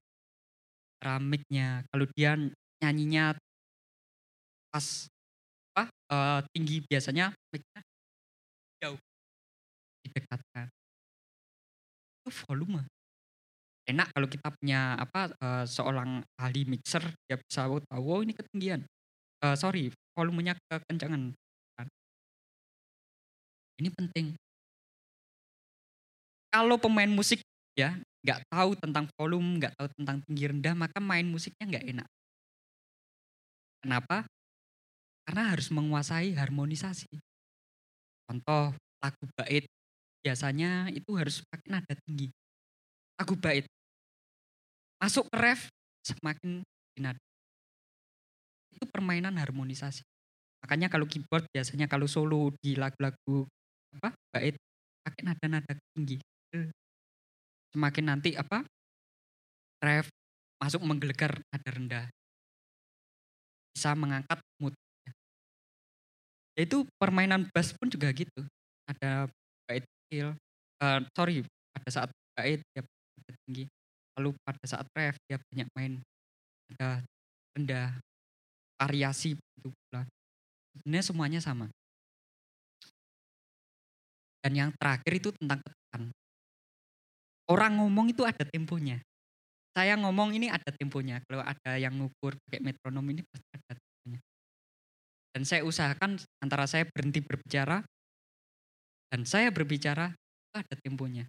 [1.02, 2.34] Ramiknya, kalau dia
[2.80, 3.36] nyanyinya
[4.72, 5.08] pas
[5.76, 7.80] apa uh, tinggi biasanya mic-nya
[8.80, 9.00] jauh
[10.04, 10.68] didekatkan
[12.26, 12.82] itu volume.
[13.86, 18.82] Enak kalau kita punya apa uh, seorang ahli mixer dia bisa tahu oh ini ketinggian.
[19.38, 21.30] Uh, sorry, volumenya kekencangan.
[21.78, 21.86] Kan.
[23.78, 24.26] Ini penting.
[26.50, 27.46] Kalau pemain musik
[27.78, 27.94] ya
[28.26, 32.08] nggak tahu tentang volume, nggak tahu tentang tinggi rendah, maka main musiknya nggak enak.
[33.86, 34.26] Kenapa?
[35.22, 37.22] Karena harus menguasai harmonisasi.
[38.26, 39.70] Contoh lagu bait
[40.26, 42.34] biasanya itu harus pakai nada tinggi.
[43.14, 43.62] Lagu bait.
[44.98, 45.70] Masuk ke ref
[46.02, 46.66] semakin
[46.98, 47.22] nada.
[48.74, 50.02] Itu permainan harmonisasi.
[50.66, 53.46] Makanya kalau keyboard biasanya kalau solo di lagu-lagu
[54.02, 54.58] apa bait
[55.06, 56.18] pakai nada-nada tinggi.
[57.76, 58.64] Semakin nanti apa
[59.84, 60.08] ref
[60.56, 62.04] masuk menggelegar nada rendah.
[63.76, 64.72] Bisa mengangkat mood.
[66.56, 68.40] Itu permainan bass pun juga gitu.
[68.88, 69.28] Ada
[69.68, 70.32] bait kecil.
[70.80, 71.44] Uh, sorry,
[71.76, 72.80] pada saat bait dia
[73.44, 73.68] tinggi.
[74.16, 76.00] Lalu pada saat ref dia banyak main
[76.72, 77.04] ada
[77.52, 77.92] rendah
[78.80, 80.08] variasi itu pula.
[80.80, 81.68] Sebenarnya semuanya sama.
[84.40, 86.08] Dan yang terakhir itu tentang ketekan.
[87.46, 88.98] Orang ngomong itu ada temponya.
[89.76, 91.22] Saya ngomong ini ada temponya.
[91.28, 94.20] Kalau ada yang ngukur pakai metronom ini pasti ada temponya.
[95.36, 97.84] Dan saya usahakan antara saya berhenti berbicara
[99.12, 100.10] dan saya berbicara
[100.56, 101.28] ada temponya.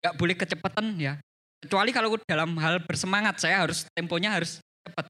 [0.00, 1.20] Gak boleh kecepatan ya.
[1.60, 5.08] Kecuali kalau dalam hal bersemangat saya harus temponya harus cepat.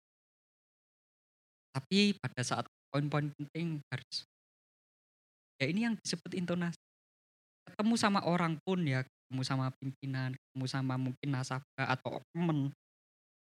[1.75, 4.17] Tapi pada saat poin-poin penting harus.
[5.59, 6.79] Ya ini yang disebut intonasi.
[7.67, 12.69] Ketemu sama orang pun ya, ketemu sama pimpinan, ketemu sama mungkin nasabah atau teman.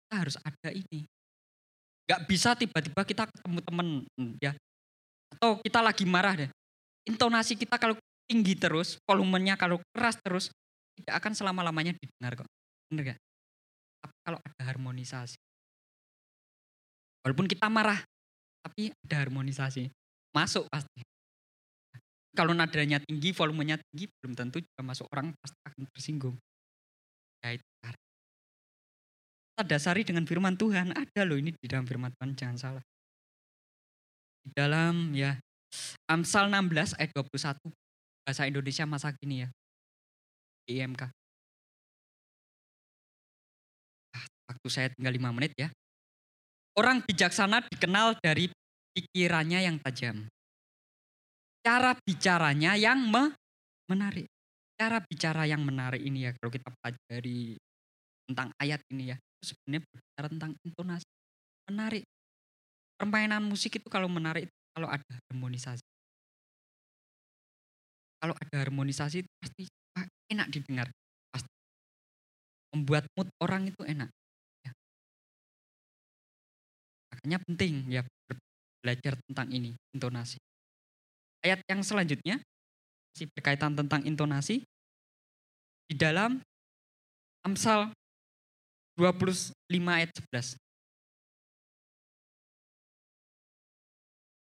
[0.06, 1.10] Kita harus ada ini.
[2.06, 3.88] Gak bisa tiba-tiba kita ketemu teman
[4.38, 4.54] ya.
[5.34, 6.52] Atau kita lagi marah deh.
[7.10, 7.98] Intonasi kita kalau
[8.30, 10.54] tinggi terus, volumenya kalau keras terus,
[11.00, 12.50] tidak akan selama-lamanya didengar kok.
[12.91, 13.20] Bener gak?
[14.06, 15.39] Tapi kalau ada harmonisasi.
[17.26, 18.01] Walaupun kita marah,
[18.62, 19.89] tapi ada harmonisasi.
[20.34, 21.01] Masuk pasti.
[22.32, 26.36] Kalau nadanya tinggi, volumenya tinggi, belum tentu juga masuk orang pasti akan tersinggung.
[27.44, 27.66] Ya itu
[29.64, 30.94] dasari dengan firman Tuhan.
[30.94, 32.84] Ada loh ini di dalam firman Tuhan, jangan salah.
[34.42, 35.38] Di dalam ya
[36.10, 37.62] Amsal 16 ayat 21
[38.26, 39.50] bahasa Indonesia masa kini ya.
[40.70, 41.10] IMK.
[44.18, 45.70] Ah, waktu saya tinggal lima menit ya.
[46.76, 48.50] Orang bijaksana dikenal dari
[48.96, 50.28] pikirannya yang tajam.
[51.62, 53.38] Cara bicaranya yang me
[53.86, 54.26] menarik.
[54.74, 57.53] Cara bicara yang menarik ini ya kalau kita pelajari
[58.26, 59.18] tentang ayat ini ya.
[59.22, 61.09] Itu sebenarnya berbicara tentang intonasi.
[61.70, 62.03] Menarik.
[62.97, 65.86] Permainan musik itu kalau menarik kalau ada harmonisasi.
[68.22, 69.70] Kalau ada harmonisasi pasti
[70.34, 70.89] enak didengar.
[71.30, 71.49] Pasti.
[72.74, 74.09] Membuat mood orang itu enak.
[74.66, 74.72] Ya.
[77.14, 78.01] Makanya penting ya
[78.82, 80.41] belajar tentang ini, intonasi.
[81.42, 82.38] Ayat yang selanjutnya
[83.12, 84.62] masih berkaitan tentang intonasi.
[85.89, 86.39] Di dalam
[87.42, 87.89] Amsal
[88.96, 89.58] 25
[89.89, 90.62] ayat 11.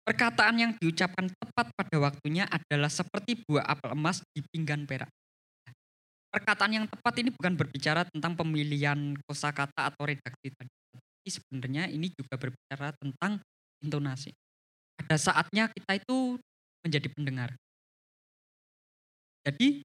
[0.03, 5.09] Perkataan yang diucapkan tepat pada waktunya adalah seperti buah apel emas di pinggan perak.
[6.29, 10.73] Perkataan yang tepat ini bukan berbicara tentang pemilihan kosakata atau redaksi tadi.
[10.91, 13.39] Tapi sebenarnya ini juga berbicara tentang
[13.79, 14.35] intonasi.
[15.01, 16.37] Ada saatnya kita itu
[16.83, 17.49] menjadi pendengar.
[19.43, 19.83] Jadi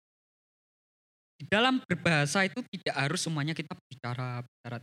[1.39, 4.83] di dalam berbahasa itu tidak harus semuanya kita bicara, bicara.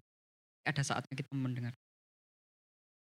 [0.66, 1.76] Ada saatnya kita mendengar.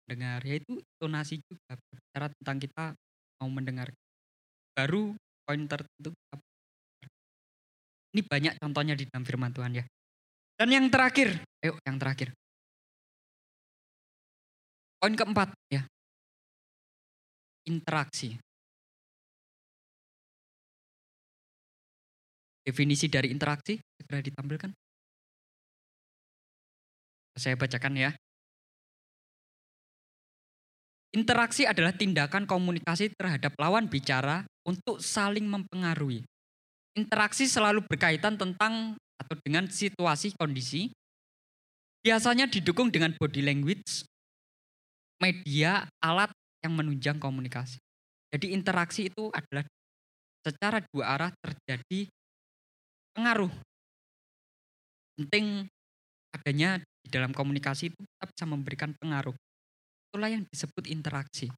[0.04, 2.84] Mendengar yaitu intonasi juga berbicara tentang kita
[3.40, 3.88] mau mendengar.
[4.76, 5.16] Baru
[5.48, 6.12] poin tertentu
[8.16, 9.84] ini banyak contohnya di dalam firman Tuhan ya.
[10.58, 12.32] Dan yang terakhir ayo yang terakhir.
[14.98, 15.86] Poin keempat ya.
[17.68, 18.40] Interaksi
[22.68, 24.70] definisi dari interaksi segera ditampilkan
[27.40, 28.12] saya bacakan ya
[31.08, 36.20] Interaksi adalah tindakan komunikasi terhadap lawan bicara untuk saling mempengaruhi.
[37.00, 40.92] Interaksi selalu berkaitan tentang atau dengan situasi kondisi.
[42.04, 44.04] Biasanya didukung dengan body language,
[45.16, 46.28] media, alat
[46.60, 47.80] yang menunjang komunikasi.
[48.28, 49.64] Jadi interaksi itu adalah
[50.44, 52.04] secara dua arah terjadi
[53.18, 53.50] pengaruh.
[55.18, 55.66] Penting
[56.30, 59.34] adanya di dalam komunikasi itu kita bisa memberikan pengaruh
[60.08, 61.52] Itulah yang disebut interaksi.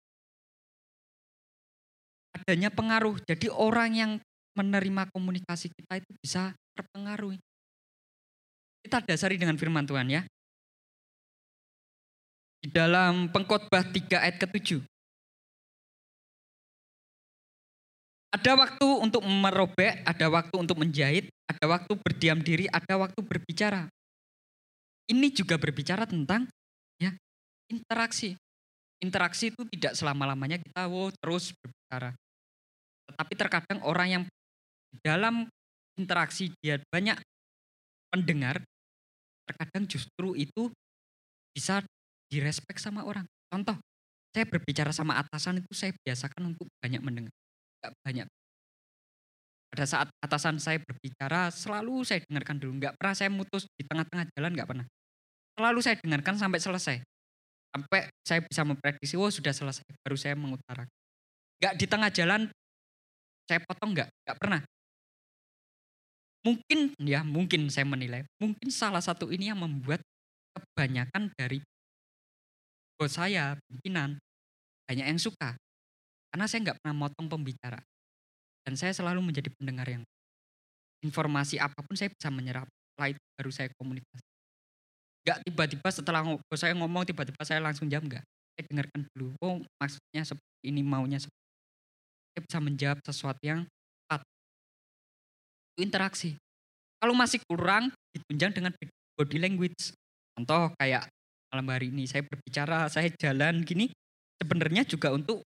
[2.35, 3.15] Adanya pengaruh.
[3.23, 4.13] Jadi orang yang
[4.59, 7.39] menerima komunikasi kita itu bisa terpengaruh.
[8.83, 10.27] Kita dasari dengan firman Tuhan ya.
[12.59, 14.83] Di dalam pengkhotbah 3 ayat ke-7.
[18.31, 23.91] Ada waktu untuk merobek, ada waktu untuk menjahit, ada waktu berdiam diri, ada waktu berbicara.
[25.11, 26.47] Ini juga berbicara tentang
[27.03, 27.11] ya
[27.67, 28.39] interaksi.
[29.03, 32.15] Interaksi itu tidak selama-lamanya kita wow, terus berbicara.
[33.11, 34.23] Tetapi terkadang orang yang
[35.03, 35.51] dalam
[35.99, 37.19] interaksi dia banyak
[38.15, 38.63] mendengar,
[39.51, 40.71] terkadang justru itu
[41.51, 41.83] bisa
[42.31, 43.27] direspek sama orang.
[43.51, 43.75] Contoh,
[44.31, 47.35] saya berbicara sama atasan itu saya biasakan untuk banyak mendengar.
[47.81, 48.29] Gak banyak.
[49.71, 52.83] Pada saat atasan saya berbicara, selalu saya dengarkan dulu.
[52.83, 54.87] Nggak pernah saya mutus di tengah-tengah jalan, nggak pernah.
[55.55, 56.97] Selalu saya dengarkan sampai selesai.
[57.71, 60.91] Sampai saya bisa memprediksi, oh sudah selesai, baru saya mengutarakan.
[61.63, 62.51] Gak di tengah jalan,
[63.47, 64.11] saya potong gak?
[64.27, 64.61] Gak pernah.
[66.43, 70.03] Mungkin, ya mungkin saya menilai, mungkin salah satu ini yang membuat
[70.57, 71.63] kebanyakan dari
[72.99, 74.19] bos saya, pimpinan,
[74.89, 75.55] banyak yang suka.
[76.31, 77.79] Karena saya nggak pernah motong pembicara.
[78.63, 80.03] Dan saya selalu menjadi pendengar yang
[81.03, 82.67] informasi apa pun saya bisa menyerap.
[82.71, 84.27] Setelah baru saya komunikasi.
[85.21, 86.23] Gak tiba-tiba setelah
[86.57, 88.25] saya ngomong tiba-tiba saya langsung jam enggak.
[88.57, 89.33] Saya dengarkan dulu.
[89.41, 91.41] Oh maksudnya seperti ini maunya seperti
[92.31, 94.21] saya bisa menjawab sesuatu yang tepat.
[95.75, 96.31] Itu interaksi.
[97.01, 98.73] Kalau masih kurang ditunjang dengan
[99.17, 99.97] body language.
[100.37, 101.09] Contoh kayak
[101.53, 103.91] malam hari ini saya berbicara, saya jalan gini
[104.41, 105.45] sebenarnya juga untuk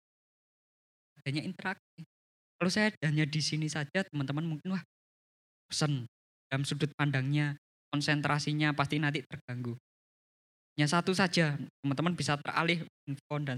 [1.28, 2.08] adanya interaksi.
[2.56, 4.84] Kalau saya hanya di sini saja teman-teman mungkin wah
[5.68, 6.08] pesan
[6.48, 7.60] dalam sudut pandangnya
[7.92, 9.76] konsentrasinya pasti nanti terganggu.
[10.80, 13.58] Ya satu saja, teman-teman bisa teralih handphone dan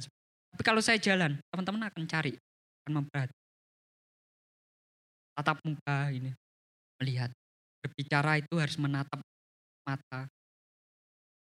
[0.50, 2.34] tapi kalau saya jalan, teman-teman akan cari,
[2.82, 3.46] akan memperhatikan.
[5.38, 6.34] Tatap muka ini,
[6.98, 7.30] melihat.
[7.86, 9.22] Berbicara itu harus menatap
[9.86, 10.26] mata.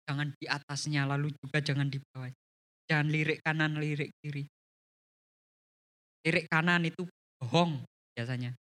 [0.08, 2.32] Jangan di atasnya, lalu juga jangan di bawah.
[2.88, 4.48] Jangan lirik kanan, lirik kiri.
[6.24, 7.04] Lirik kanan itu
[7.44, 7.84] bohong
[8.16, 8.56] biasanya.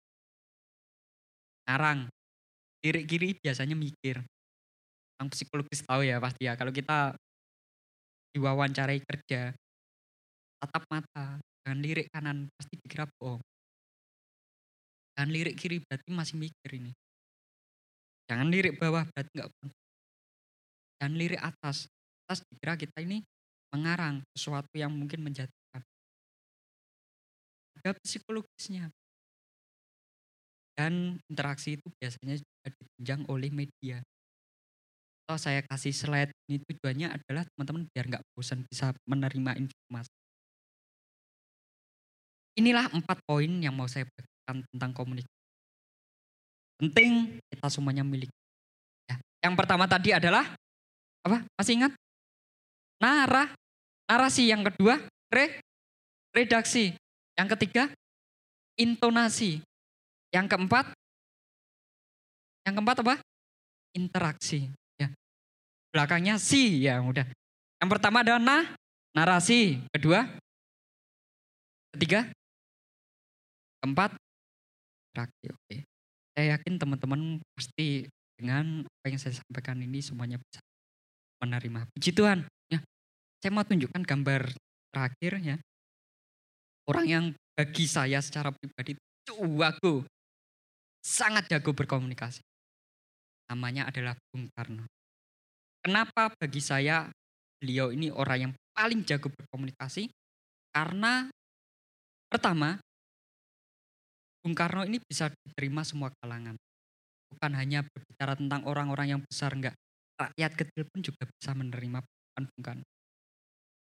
[1.67, 2.07] Ngarang,
[2.81, 4.23] lirik kiri biasanya mikir.
[5.19, 6.55] Yang psikologis tahu ya pasti ya.
[6.55, 7.13] Kalau kita
[8.31, 9.51] diwawancarai kerja,
[10.63, 13.43] tatap mata, jangan lirik kanan, pasti dikira bohong.
[15.19, 16.95] Jangan lirik kiri berarti masih mikir ini.
[18.31, 19.67] Jangan lirik bawah berarti enggak pun.
[20.95, 21.91] Jangan lirik atas,
[22.23, 23.19] atas dikira kita ini
[23.75, 25.58] mengarang sesuatu yang mungkin menjatuhkan.
[27.79, 28.91] Ada psikologisnya.
[30.75, 33.99] Dan interaksi itu biasanya juga ditunjang oleh media.
[35.27, 40.15] Atau saya kasih slide ini tujuannya adalah teman-teman biar nggak bosan bisa menerima informasi.
[42.59, 45.39] Inilah empat poin yang mau saya bagikan tentang komunikasi.
[46.79, 48.31] Penting kita semuanya milik.
[49.07, 49.19] Ya.
[49.43, 50.47] Yang pertama tadi adalah
[51.27, 51.43] apa?
[51.59, 51.91] Masih ingat?
[53.03, 53.51] Narah,
[54.07, 54.47] narasi.
[54.47, 54.95] Yang kedua,
[55.31, 55.59] re,
[56.31, 56.95] redaksi.
[57.39, 57.87] Yang ketiga,
[58.75, 59.63] intonasi.
[60.35, 60.91] Yang keempat,
[62.67, 63.15] yang keempat apa?
[63.95, 64.67] Interaksi.
[64.99, 65.07] Ya.
[65.95, 67.23] Belakangnya si, ya udah.
[67.79, 68.63] Yang pertama adalah nah,
[69.15, 69.79] narasi.
[69.95, 70.27] Kedua,
[71.95, 72.27] ketiga,
[73.79, 74.19] keempat,
[75.15, 75.45] interaksi.
[75.47, 75.77] Oke.
[76.35, 78.03] Saya yakin teman-teman pasti
[78.35, 80.59] dengan apa yang saya sampaikan ini semuanya bisa
[81.39, 81.87] menerima.
[81.95, 82.43] Puji Tuhan.
[82.67, 82.83] Ya.
[83.39, 84.51] Saya mau tunjukkan gambar
[84.91, 85.55] terakhir ya.
[86.89, 90.09] Orang yang bagi saya secara pribadi jago,
[91.05, 92.41] sangat jago berkomunikasi.
[93.53, 94.89] Namanya adalah Bung Karno.
[95.85, 97.05] Kenapa bagi saya
[97.61, 100.09] beliau ini orang yang paling jago berkomunikasi?
[100.73, 101.29] Karena
[102.25, 102.81] pertama,
[104.41, 106.57] Bung Karno ini bisa diterima semua kalangan.
[107.29, 109.77] Bukan hanya berbicara tentang orang-orang yang besar, enggak.
[110.17, 112.85] Rakyat kecil pun juga bisa menerima Bung Karno.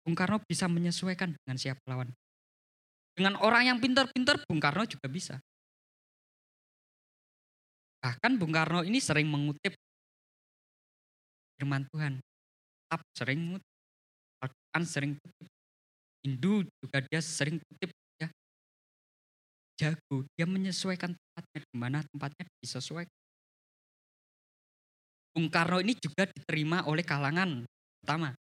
[0.01, 2.09] Bung Karno bisa menyesuaikan dengan siapa lawan.
[3.15, 5.39] Dengan orang yang pintar-pintar, Bung Karno juga bisa.
[8.03, 9.71] Bahkan Bung Karno ini sering mengutip
[11.55, 12.19] firman Tuhan.
[12.19, 13.71] Tetap sering mengutip.
[14.43, 15.47] Al-Quran sering kutip.
[16.27, 16.53] Hindu
[16.83, 17.89] juga dia sering kutip.
[18.19, 18.27] Ya.
[19.79, 23.15] Jago, dia menyesuaikan tempatnya di mana tempatnya disesuaikan.
[25.31, 27.63] Bung Karno ini juga diterima oleh kalangan
[28.03, 28.35] pertama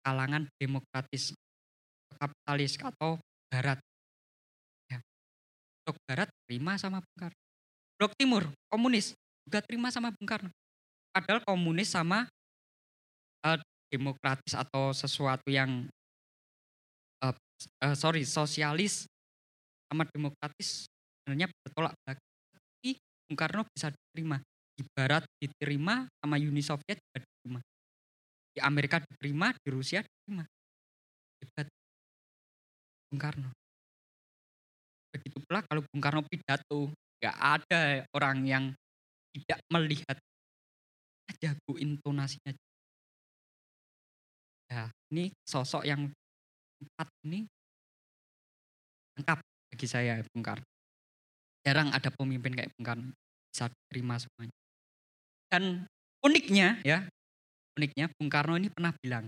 [0.00, 1.36] kalangan demokratis,
[2.20, 3.16] kapitalis atau
[3.48, 3.80] barat.
[4.92, 5.00] Ya.
[5.82, 7.40] Blok barat terima sama Bung Karno.
[7.96, 9.16] Blok timur, komunis,
[9.48, 10.52] juga terima sama Bung Karno.
[11.10, 12.28] Padahal komunis sama
[13.42, 13.58] uh,
[13.90, 15.88] demokratis atau sesuatu yang
[17.24, 17.34] uh,
[17.82, 19.10] uh, sorry sosialis
[19.90, 20.86] sama demokratis
[21.24, 22.28] sebenarnya bertolak belakang.
[22.54, 22.90] Tapi
[23.26, 24.38] Bung Karno bisa diterima.
[24.76, 27.60] Di Barat diterima sama Uni Soviet juga diterima
[28.50, 30.44] di Amerika diterima, di Rusia diterima.
[31.40, 31.79] Hebat.
[33.10, 33.50] Bung Karno.
[35.10, 37.82] Begitu pula kalau Bung Karno pidato, nggak ada
[38.14, 38.64] orang yang
[39.34, 40.16] tidak melihat
[41.30, 42.54] aja bu intonasinya.
[44.70, 46.06] Ya, ini sosok yang
[46.78, 47.42] empat ini
[49.18, 50.66] lengkap bagi saya Bung Karno.
[51.66, 53.10] Jarang ada pemimpin kayak Bung Karno
[53.50, 54.54] bisa terima semuanya.
[55.50, 55.84] Dan
[56.22, 57.02] uniknya ya,
[57.74, 59.26] uniknya Bung Karno ini pernah bilang,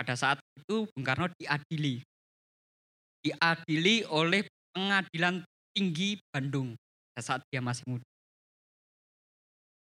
[0.00, 2.00] pada saat itu Bung Karno diadili.
[3.20, 5.44] Diadili oleh pengadilan
[5.76, 6.74] tinggi Bandung
[7.20, 8.06] saat dia masih muda.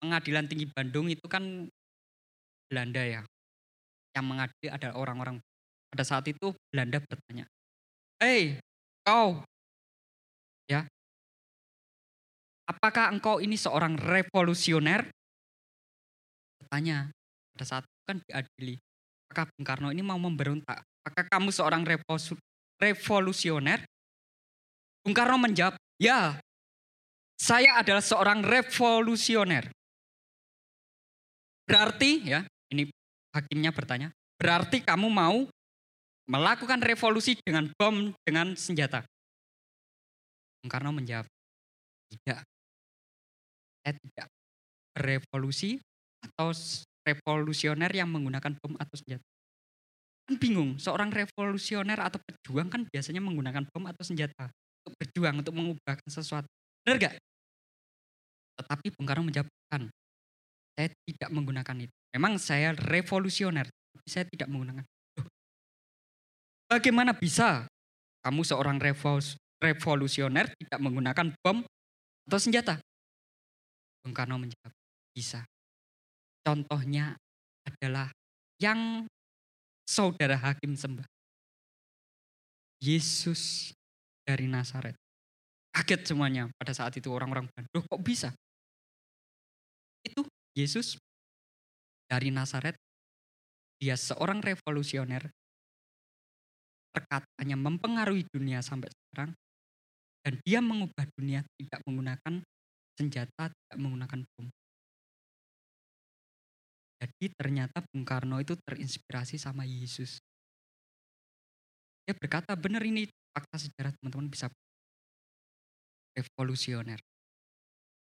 [0.04, 1.68] Pengadilan tinggi Bandung itu kan
[2.68, 3.22] Belanda ya.
[4.16, 5.38] Yang mengadili adalah orang-orang.
[5.90, 7.50] Pada saat itu Belanda bertanya,
[8.22, 8.62] Hei
[9.02, 9.42] kau,
[10.70, 10.86] ya,
[12.70, 15.10] apakah engkau ini seorang revolusioner?
[16.62, 17.10] Bertanya,
[17.56, 18.76] pada saat itu kan diadili.
[19.26, 20.86] Apakah Bung Karno ini mau memberontak?
[21.02, 21.82] Apakah kamu seorang
[22.80, 23.84] revolusioner?
[25.04, 26.40] Bung Karno menjawab, ya
[27.40, 29.72] saya adalah seorang revolusioner.
[31.64, 32.90] Berarti ya, ini
[33.32, 34.10] hakimnya bertanya,
[34.42, 35.46] berarti kamu mau
[36.26, 39.06] melakukan revolusi dengan bom, dengan senjata?
[40.60, 41.28] Bung Karno menjawab,
[42.12, 42.44] tidak.
[43.80, 44.28] Saya tidak
[44.92, 45.80] berevolusi
[46.20, 46.52] atau
[47.08, 49.24] revolusioner yang menggunakan bom atau senjata.
[50.30, 54.46] Kan bingung, seorang revolusioner atau pejuang kan biasanya menggunakan bom atau senjata
[54.86, 56.46] untuk berjuang, untuk mengubahkan sesuatu.
[56.86, 57.16] Benar gak?
[58.62, 59.50] Tetapi Bung Karno menjawab,
[60.78, 61.96] saya tidak menggunakan itu.
[62.14, 64.86] Memang saya revolusioner, tapi saya tidak menggunakan.
[65.18, 65.28] Loh,
[66.70, 67.66] bagaimana bisa
[68.22, 68.78] kamu seorang
[69.58, 71.66] revolusioner tidak menggunakan bom
[72.30, 72.78] atau senjata?
[74.06, 74.72] Bung Karno menjawab,
[75.10, 75.42] bisa.
[76.46, 77.18] Contohnya
[77.66, 78.14] adalah
[78.62, 79.10] yang
[79.90, 81.10] saudara hakim sembah.
[82.78, 83.74] Yesus
[84.22, 84.94] dari Nazaret.
[85.74, 88.30] Kaget semuanya pada saat itu orang-orang bilang, kok bisa?
[90.06, 90.22] Itu
[90.54, 91.02] Yesus
[92.06, 92.78] dari Nazaret.
[93.82, 95.34] Dia seorang revolusioner.
[96.94, 99.34] Perkataannya mempengaruhi dunia sampai sekarang.
[100.20, 102.34] Dan dia mengubah dunia tidak menggunakan
[103.00, 104.46] senjata, tidak menggunakan bom.
[107.00, 110.20] Jadi ternyata Bung Karno itu terinspirasi sama Yesus.
[112.04, 114.52] Dia berkata, benar ini fakta sejarah teman-teman bisa
[116.18, 117.00] revolusioner.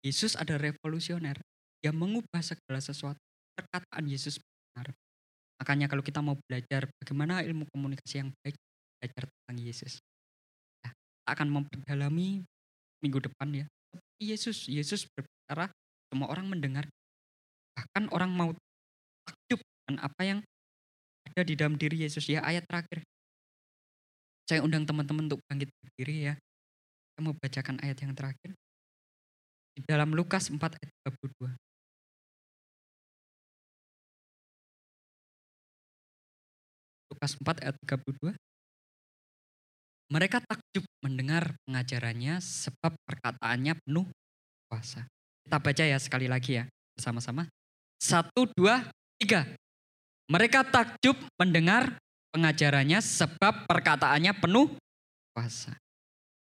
[0.02, 1.38] Yesus ada revolusioner.
[1.84, 3.20] Dia mengubah segala sesuatu.
[3.54, 4.96] Perkataan Yesus benar.
[5.60, 8.56] Makanya kalau kita mau belajar bagaimana ilmu komunikasi yang baik,
[8.98, 9.94] belajar tentang Yesus.
[11.30, 12.42] akan memperdalami
[13.06, 13.66] minggu depan ya.
[14.18, 15.70] Yesus, Yesus berbicara,
[16.10, 16.90] semua orang mendengar.
[17.78, 18.50] Bahkan orang mau
[19.90, 20.40] dengan apa yang
[21.34, 23.02] ada di dalam diri Yesus ya ayat terakhir.
[24.46, 26.34] Saya undang teman-teman untuk bangkit berdiri ya.
[27.18, 28.54] Saya mau bacakan ayat yang terakhir.
[29.74, 31.58] Di dalam Lukas 4 ayat 32.
[37.10, 38.38] Lukas 4 ayat 32.
[40.10, 44.10] Mereka takjub mendengar pengajarannya sebab perkataannya penuh
[44.70, 45.06] kuasa.
[45.46, 46.66] Kita baca ya sekali lagi ya
[46.98, 47.46] bersama-sama.
[48.02, 48.90] Satu, dua,
[49.22, 49.46] tiga.
[50.30, 51.98] Mereka takjub mendengar
[52.30, 54.78] pengajarannya sebab perkataannya penuh
[55.34, 55.74] kuasa.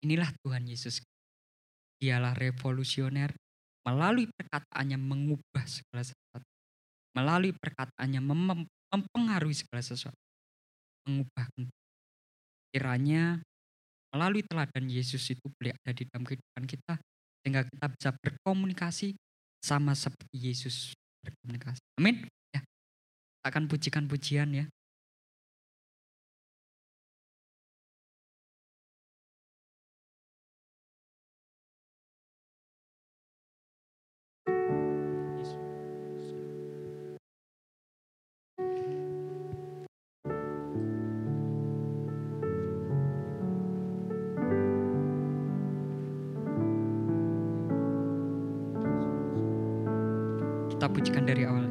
[0.02, 1.06] Inilah Tuhan Yesus.
[2.02, 3.38] Dialah revolusioner.
[3.86, 6.48] Melalui perkataannya mengubah segala sesuatu.
[7.16, 10.20] Melalui perkataannya mem mempengaruhi segala sesuatu.
[11.08, 11.46] Mengubah
[12.74, 13.40] kiranya
[14.12, 16.94] melalui teladan Yesus itu boleh ada di dalam kehidupan kita.
[17.46, 19.16] Sehingga kita bisa berkomunikasi
[19.64, 21.82] sama seperti Yesus berkomunikasi.
[22.02, 22.28] Amin.
[23.48, 24.68] Akan pujikan pujian ya.
[50.68, 51.67] Kita pujikan dari awal.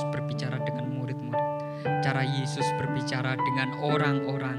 [0.00, 1.44] Yesus berbicara dengan murid-murid.
[2.00, 4.58] Cara Yesus berbicara dengan orang-orang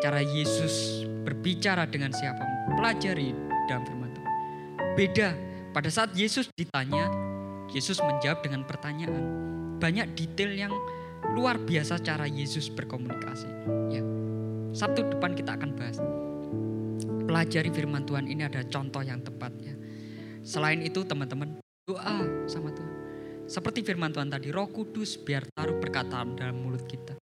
[0.00, 2.48] cara Yesus berbicara dengan siapa.
[2.72, 3.36] Pelajari
[3.68, 4.32] dalam firman Tuhan.
[4.96, 5.36] Beda
[5.76, 7.12] pada saat Yesus ditanya,
[7.76, 9.20] Yesus menjawab dengan pertanyaan.
[9.76, 10.72] Banyak detail yang
[11.36, 13.52] luar biasa cara Yesus berkomunikasi.
[13.92, 14.00] Ya.
[14.72, 16.00] Sabtu depan kita akan bahas.
[17.28, 19.76] Pelajari firman Tuhan ini ada contoh yang tepat ya.
[20.40, 22.97] Selain itu teman-teman doa sama Tuhan.
[23.48, 27.16] Seperti firman Tuhan tadi, Roh Kudus biar taruh perkataan dalam mulut kita.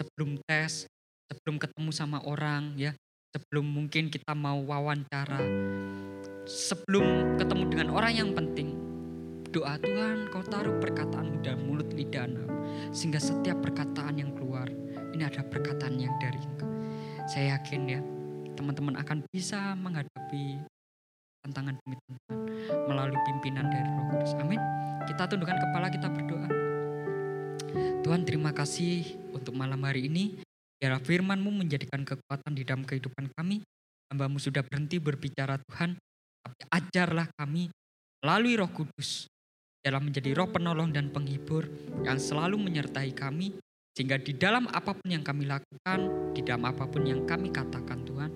[0.00, 0.88] Sebelum tes,
[1.28, 2.96] sebelum ketemu sama orang ya,
[3.36, 5.36] sebelum mungkin kita mau wawancara,
[6.48, 8.72] sebelum ketemu dengan orang yang penting,
[9.52, 12.48] doa Tuhan kau taruh perkataan dalam mulut lidah anak,
[12.96, 14.72] sehingga setiap perkataan yang keluar
[15.12, 16.72] ini ada perkataan yang dari engkau.
[17.28, 18.00] Saya yakin ya
[18.56, 20.56] teman-teman akan bisa menghadapi
[21.46, 22.42] tantangan demi tantangan
[22.90, 24.34] melalui pimpinan dari Roh Kudus.
[24.42, 24.58] Amin.
[25.06, 26.48] Kita tundukkan kepala kita berdoa.
[28.02, 30.42] Tuhan terima kasih untuk malam hari ini.
[30.82, 33.62] Biarlah firman-Mu menjadikan kekuatan di dalam kehidupan kami.
[34.06, 35.98] hambamu sudah berhenti berbicara Tuhan,
[36.46, 37.66] tapi ajarlah kami
[38.22, 39.26] melalui roh kudus
[39.82, 41.66] dalam menjadi roh penolong dan penghibur
[42.06, 43.58] yang selalu menyertai kami
[43.98, 48.06] sehingga di dalam apa pun yang kami lakukan, di dalam apa pun yang kami katakan
[48.06, 48.30] Tuhan,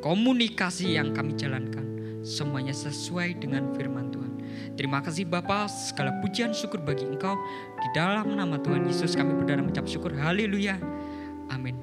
[0.00, 1.91] komunikasi yang kami jalankan
[2.22, 4.32] semuanya sesuai dengan firman Tuhan.
[4.78, 7.36] Terima kasih Bapa, segala pujian syukur bagi Engkau.
[7.78, 10.14] Di dalam nama Tuhan Yesus kami berdoa mengucap syukur.
[10.16, 10.80] Haleluya.
[11.52, 11.76] Amin.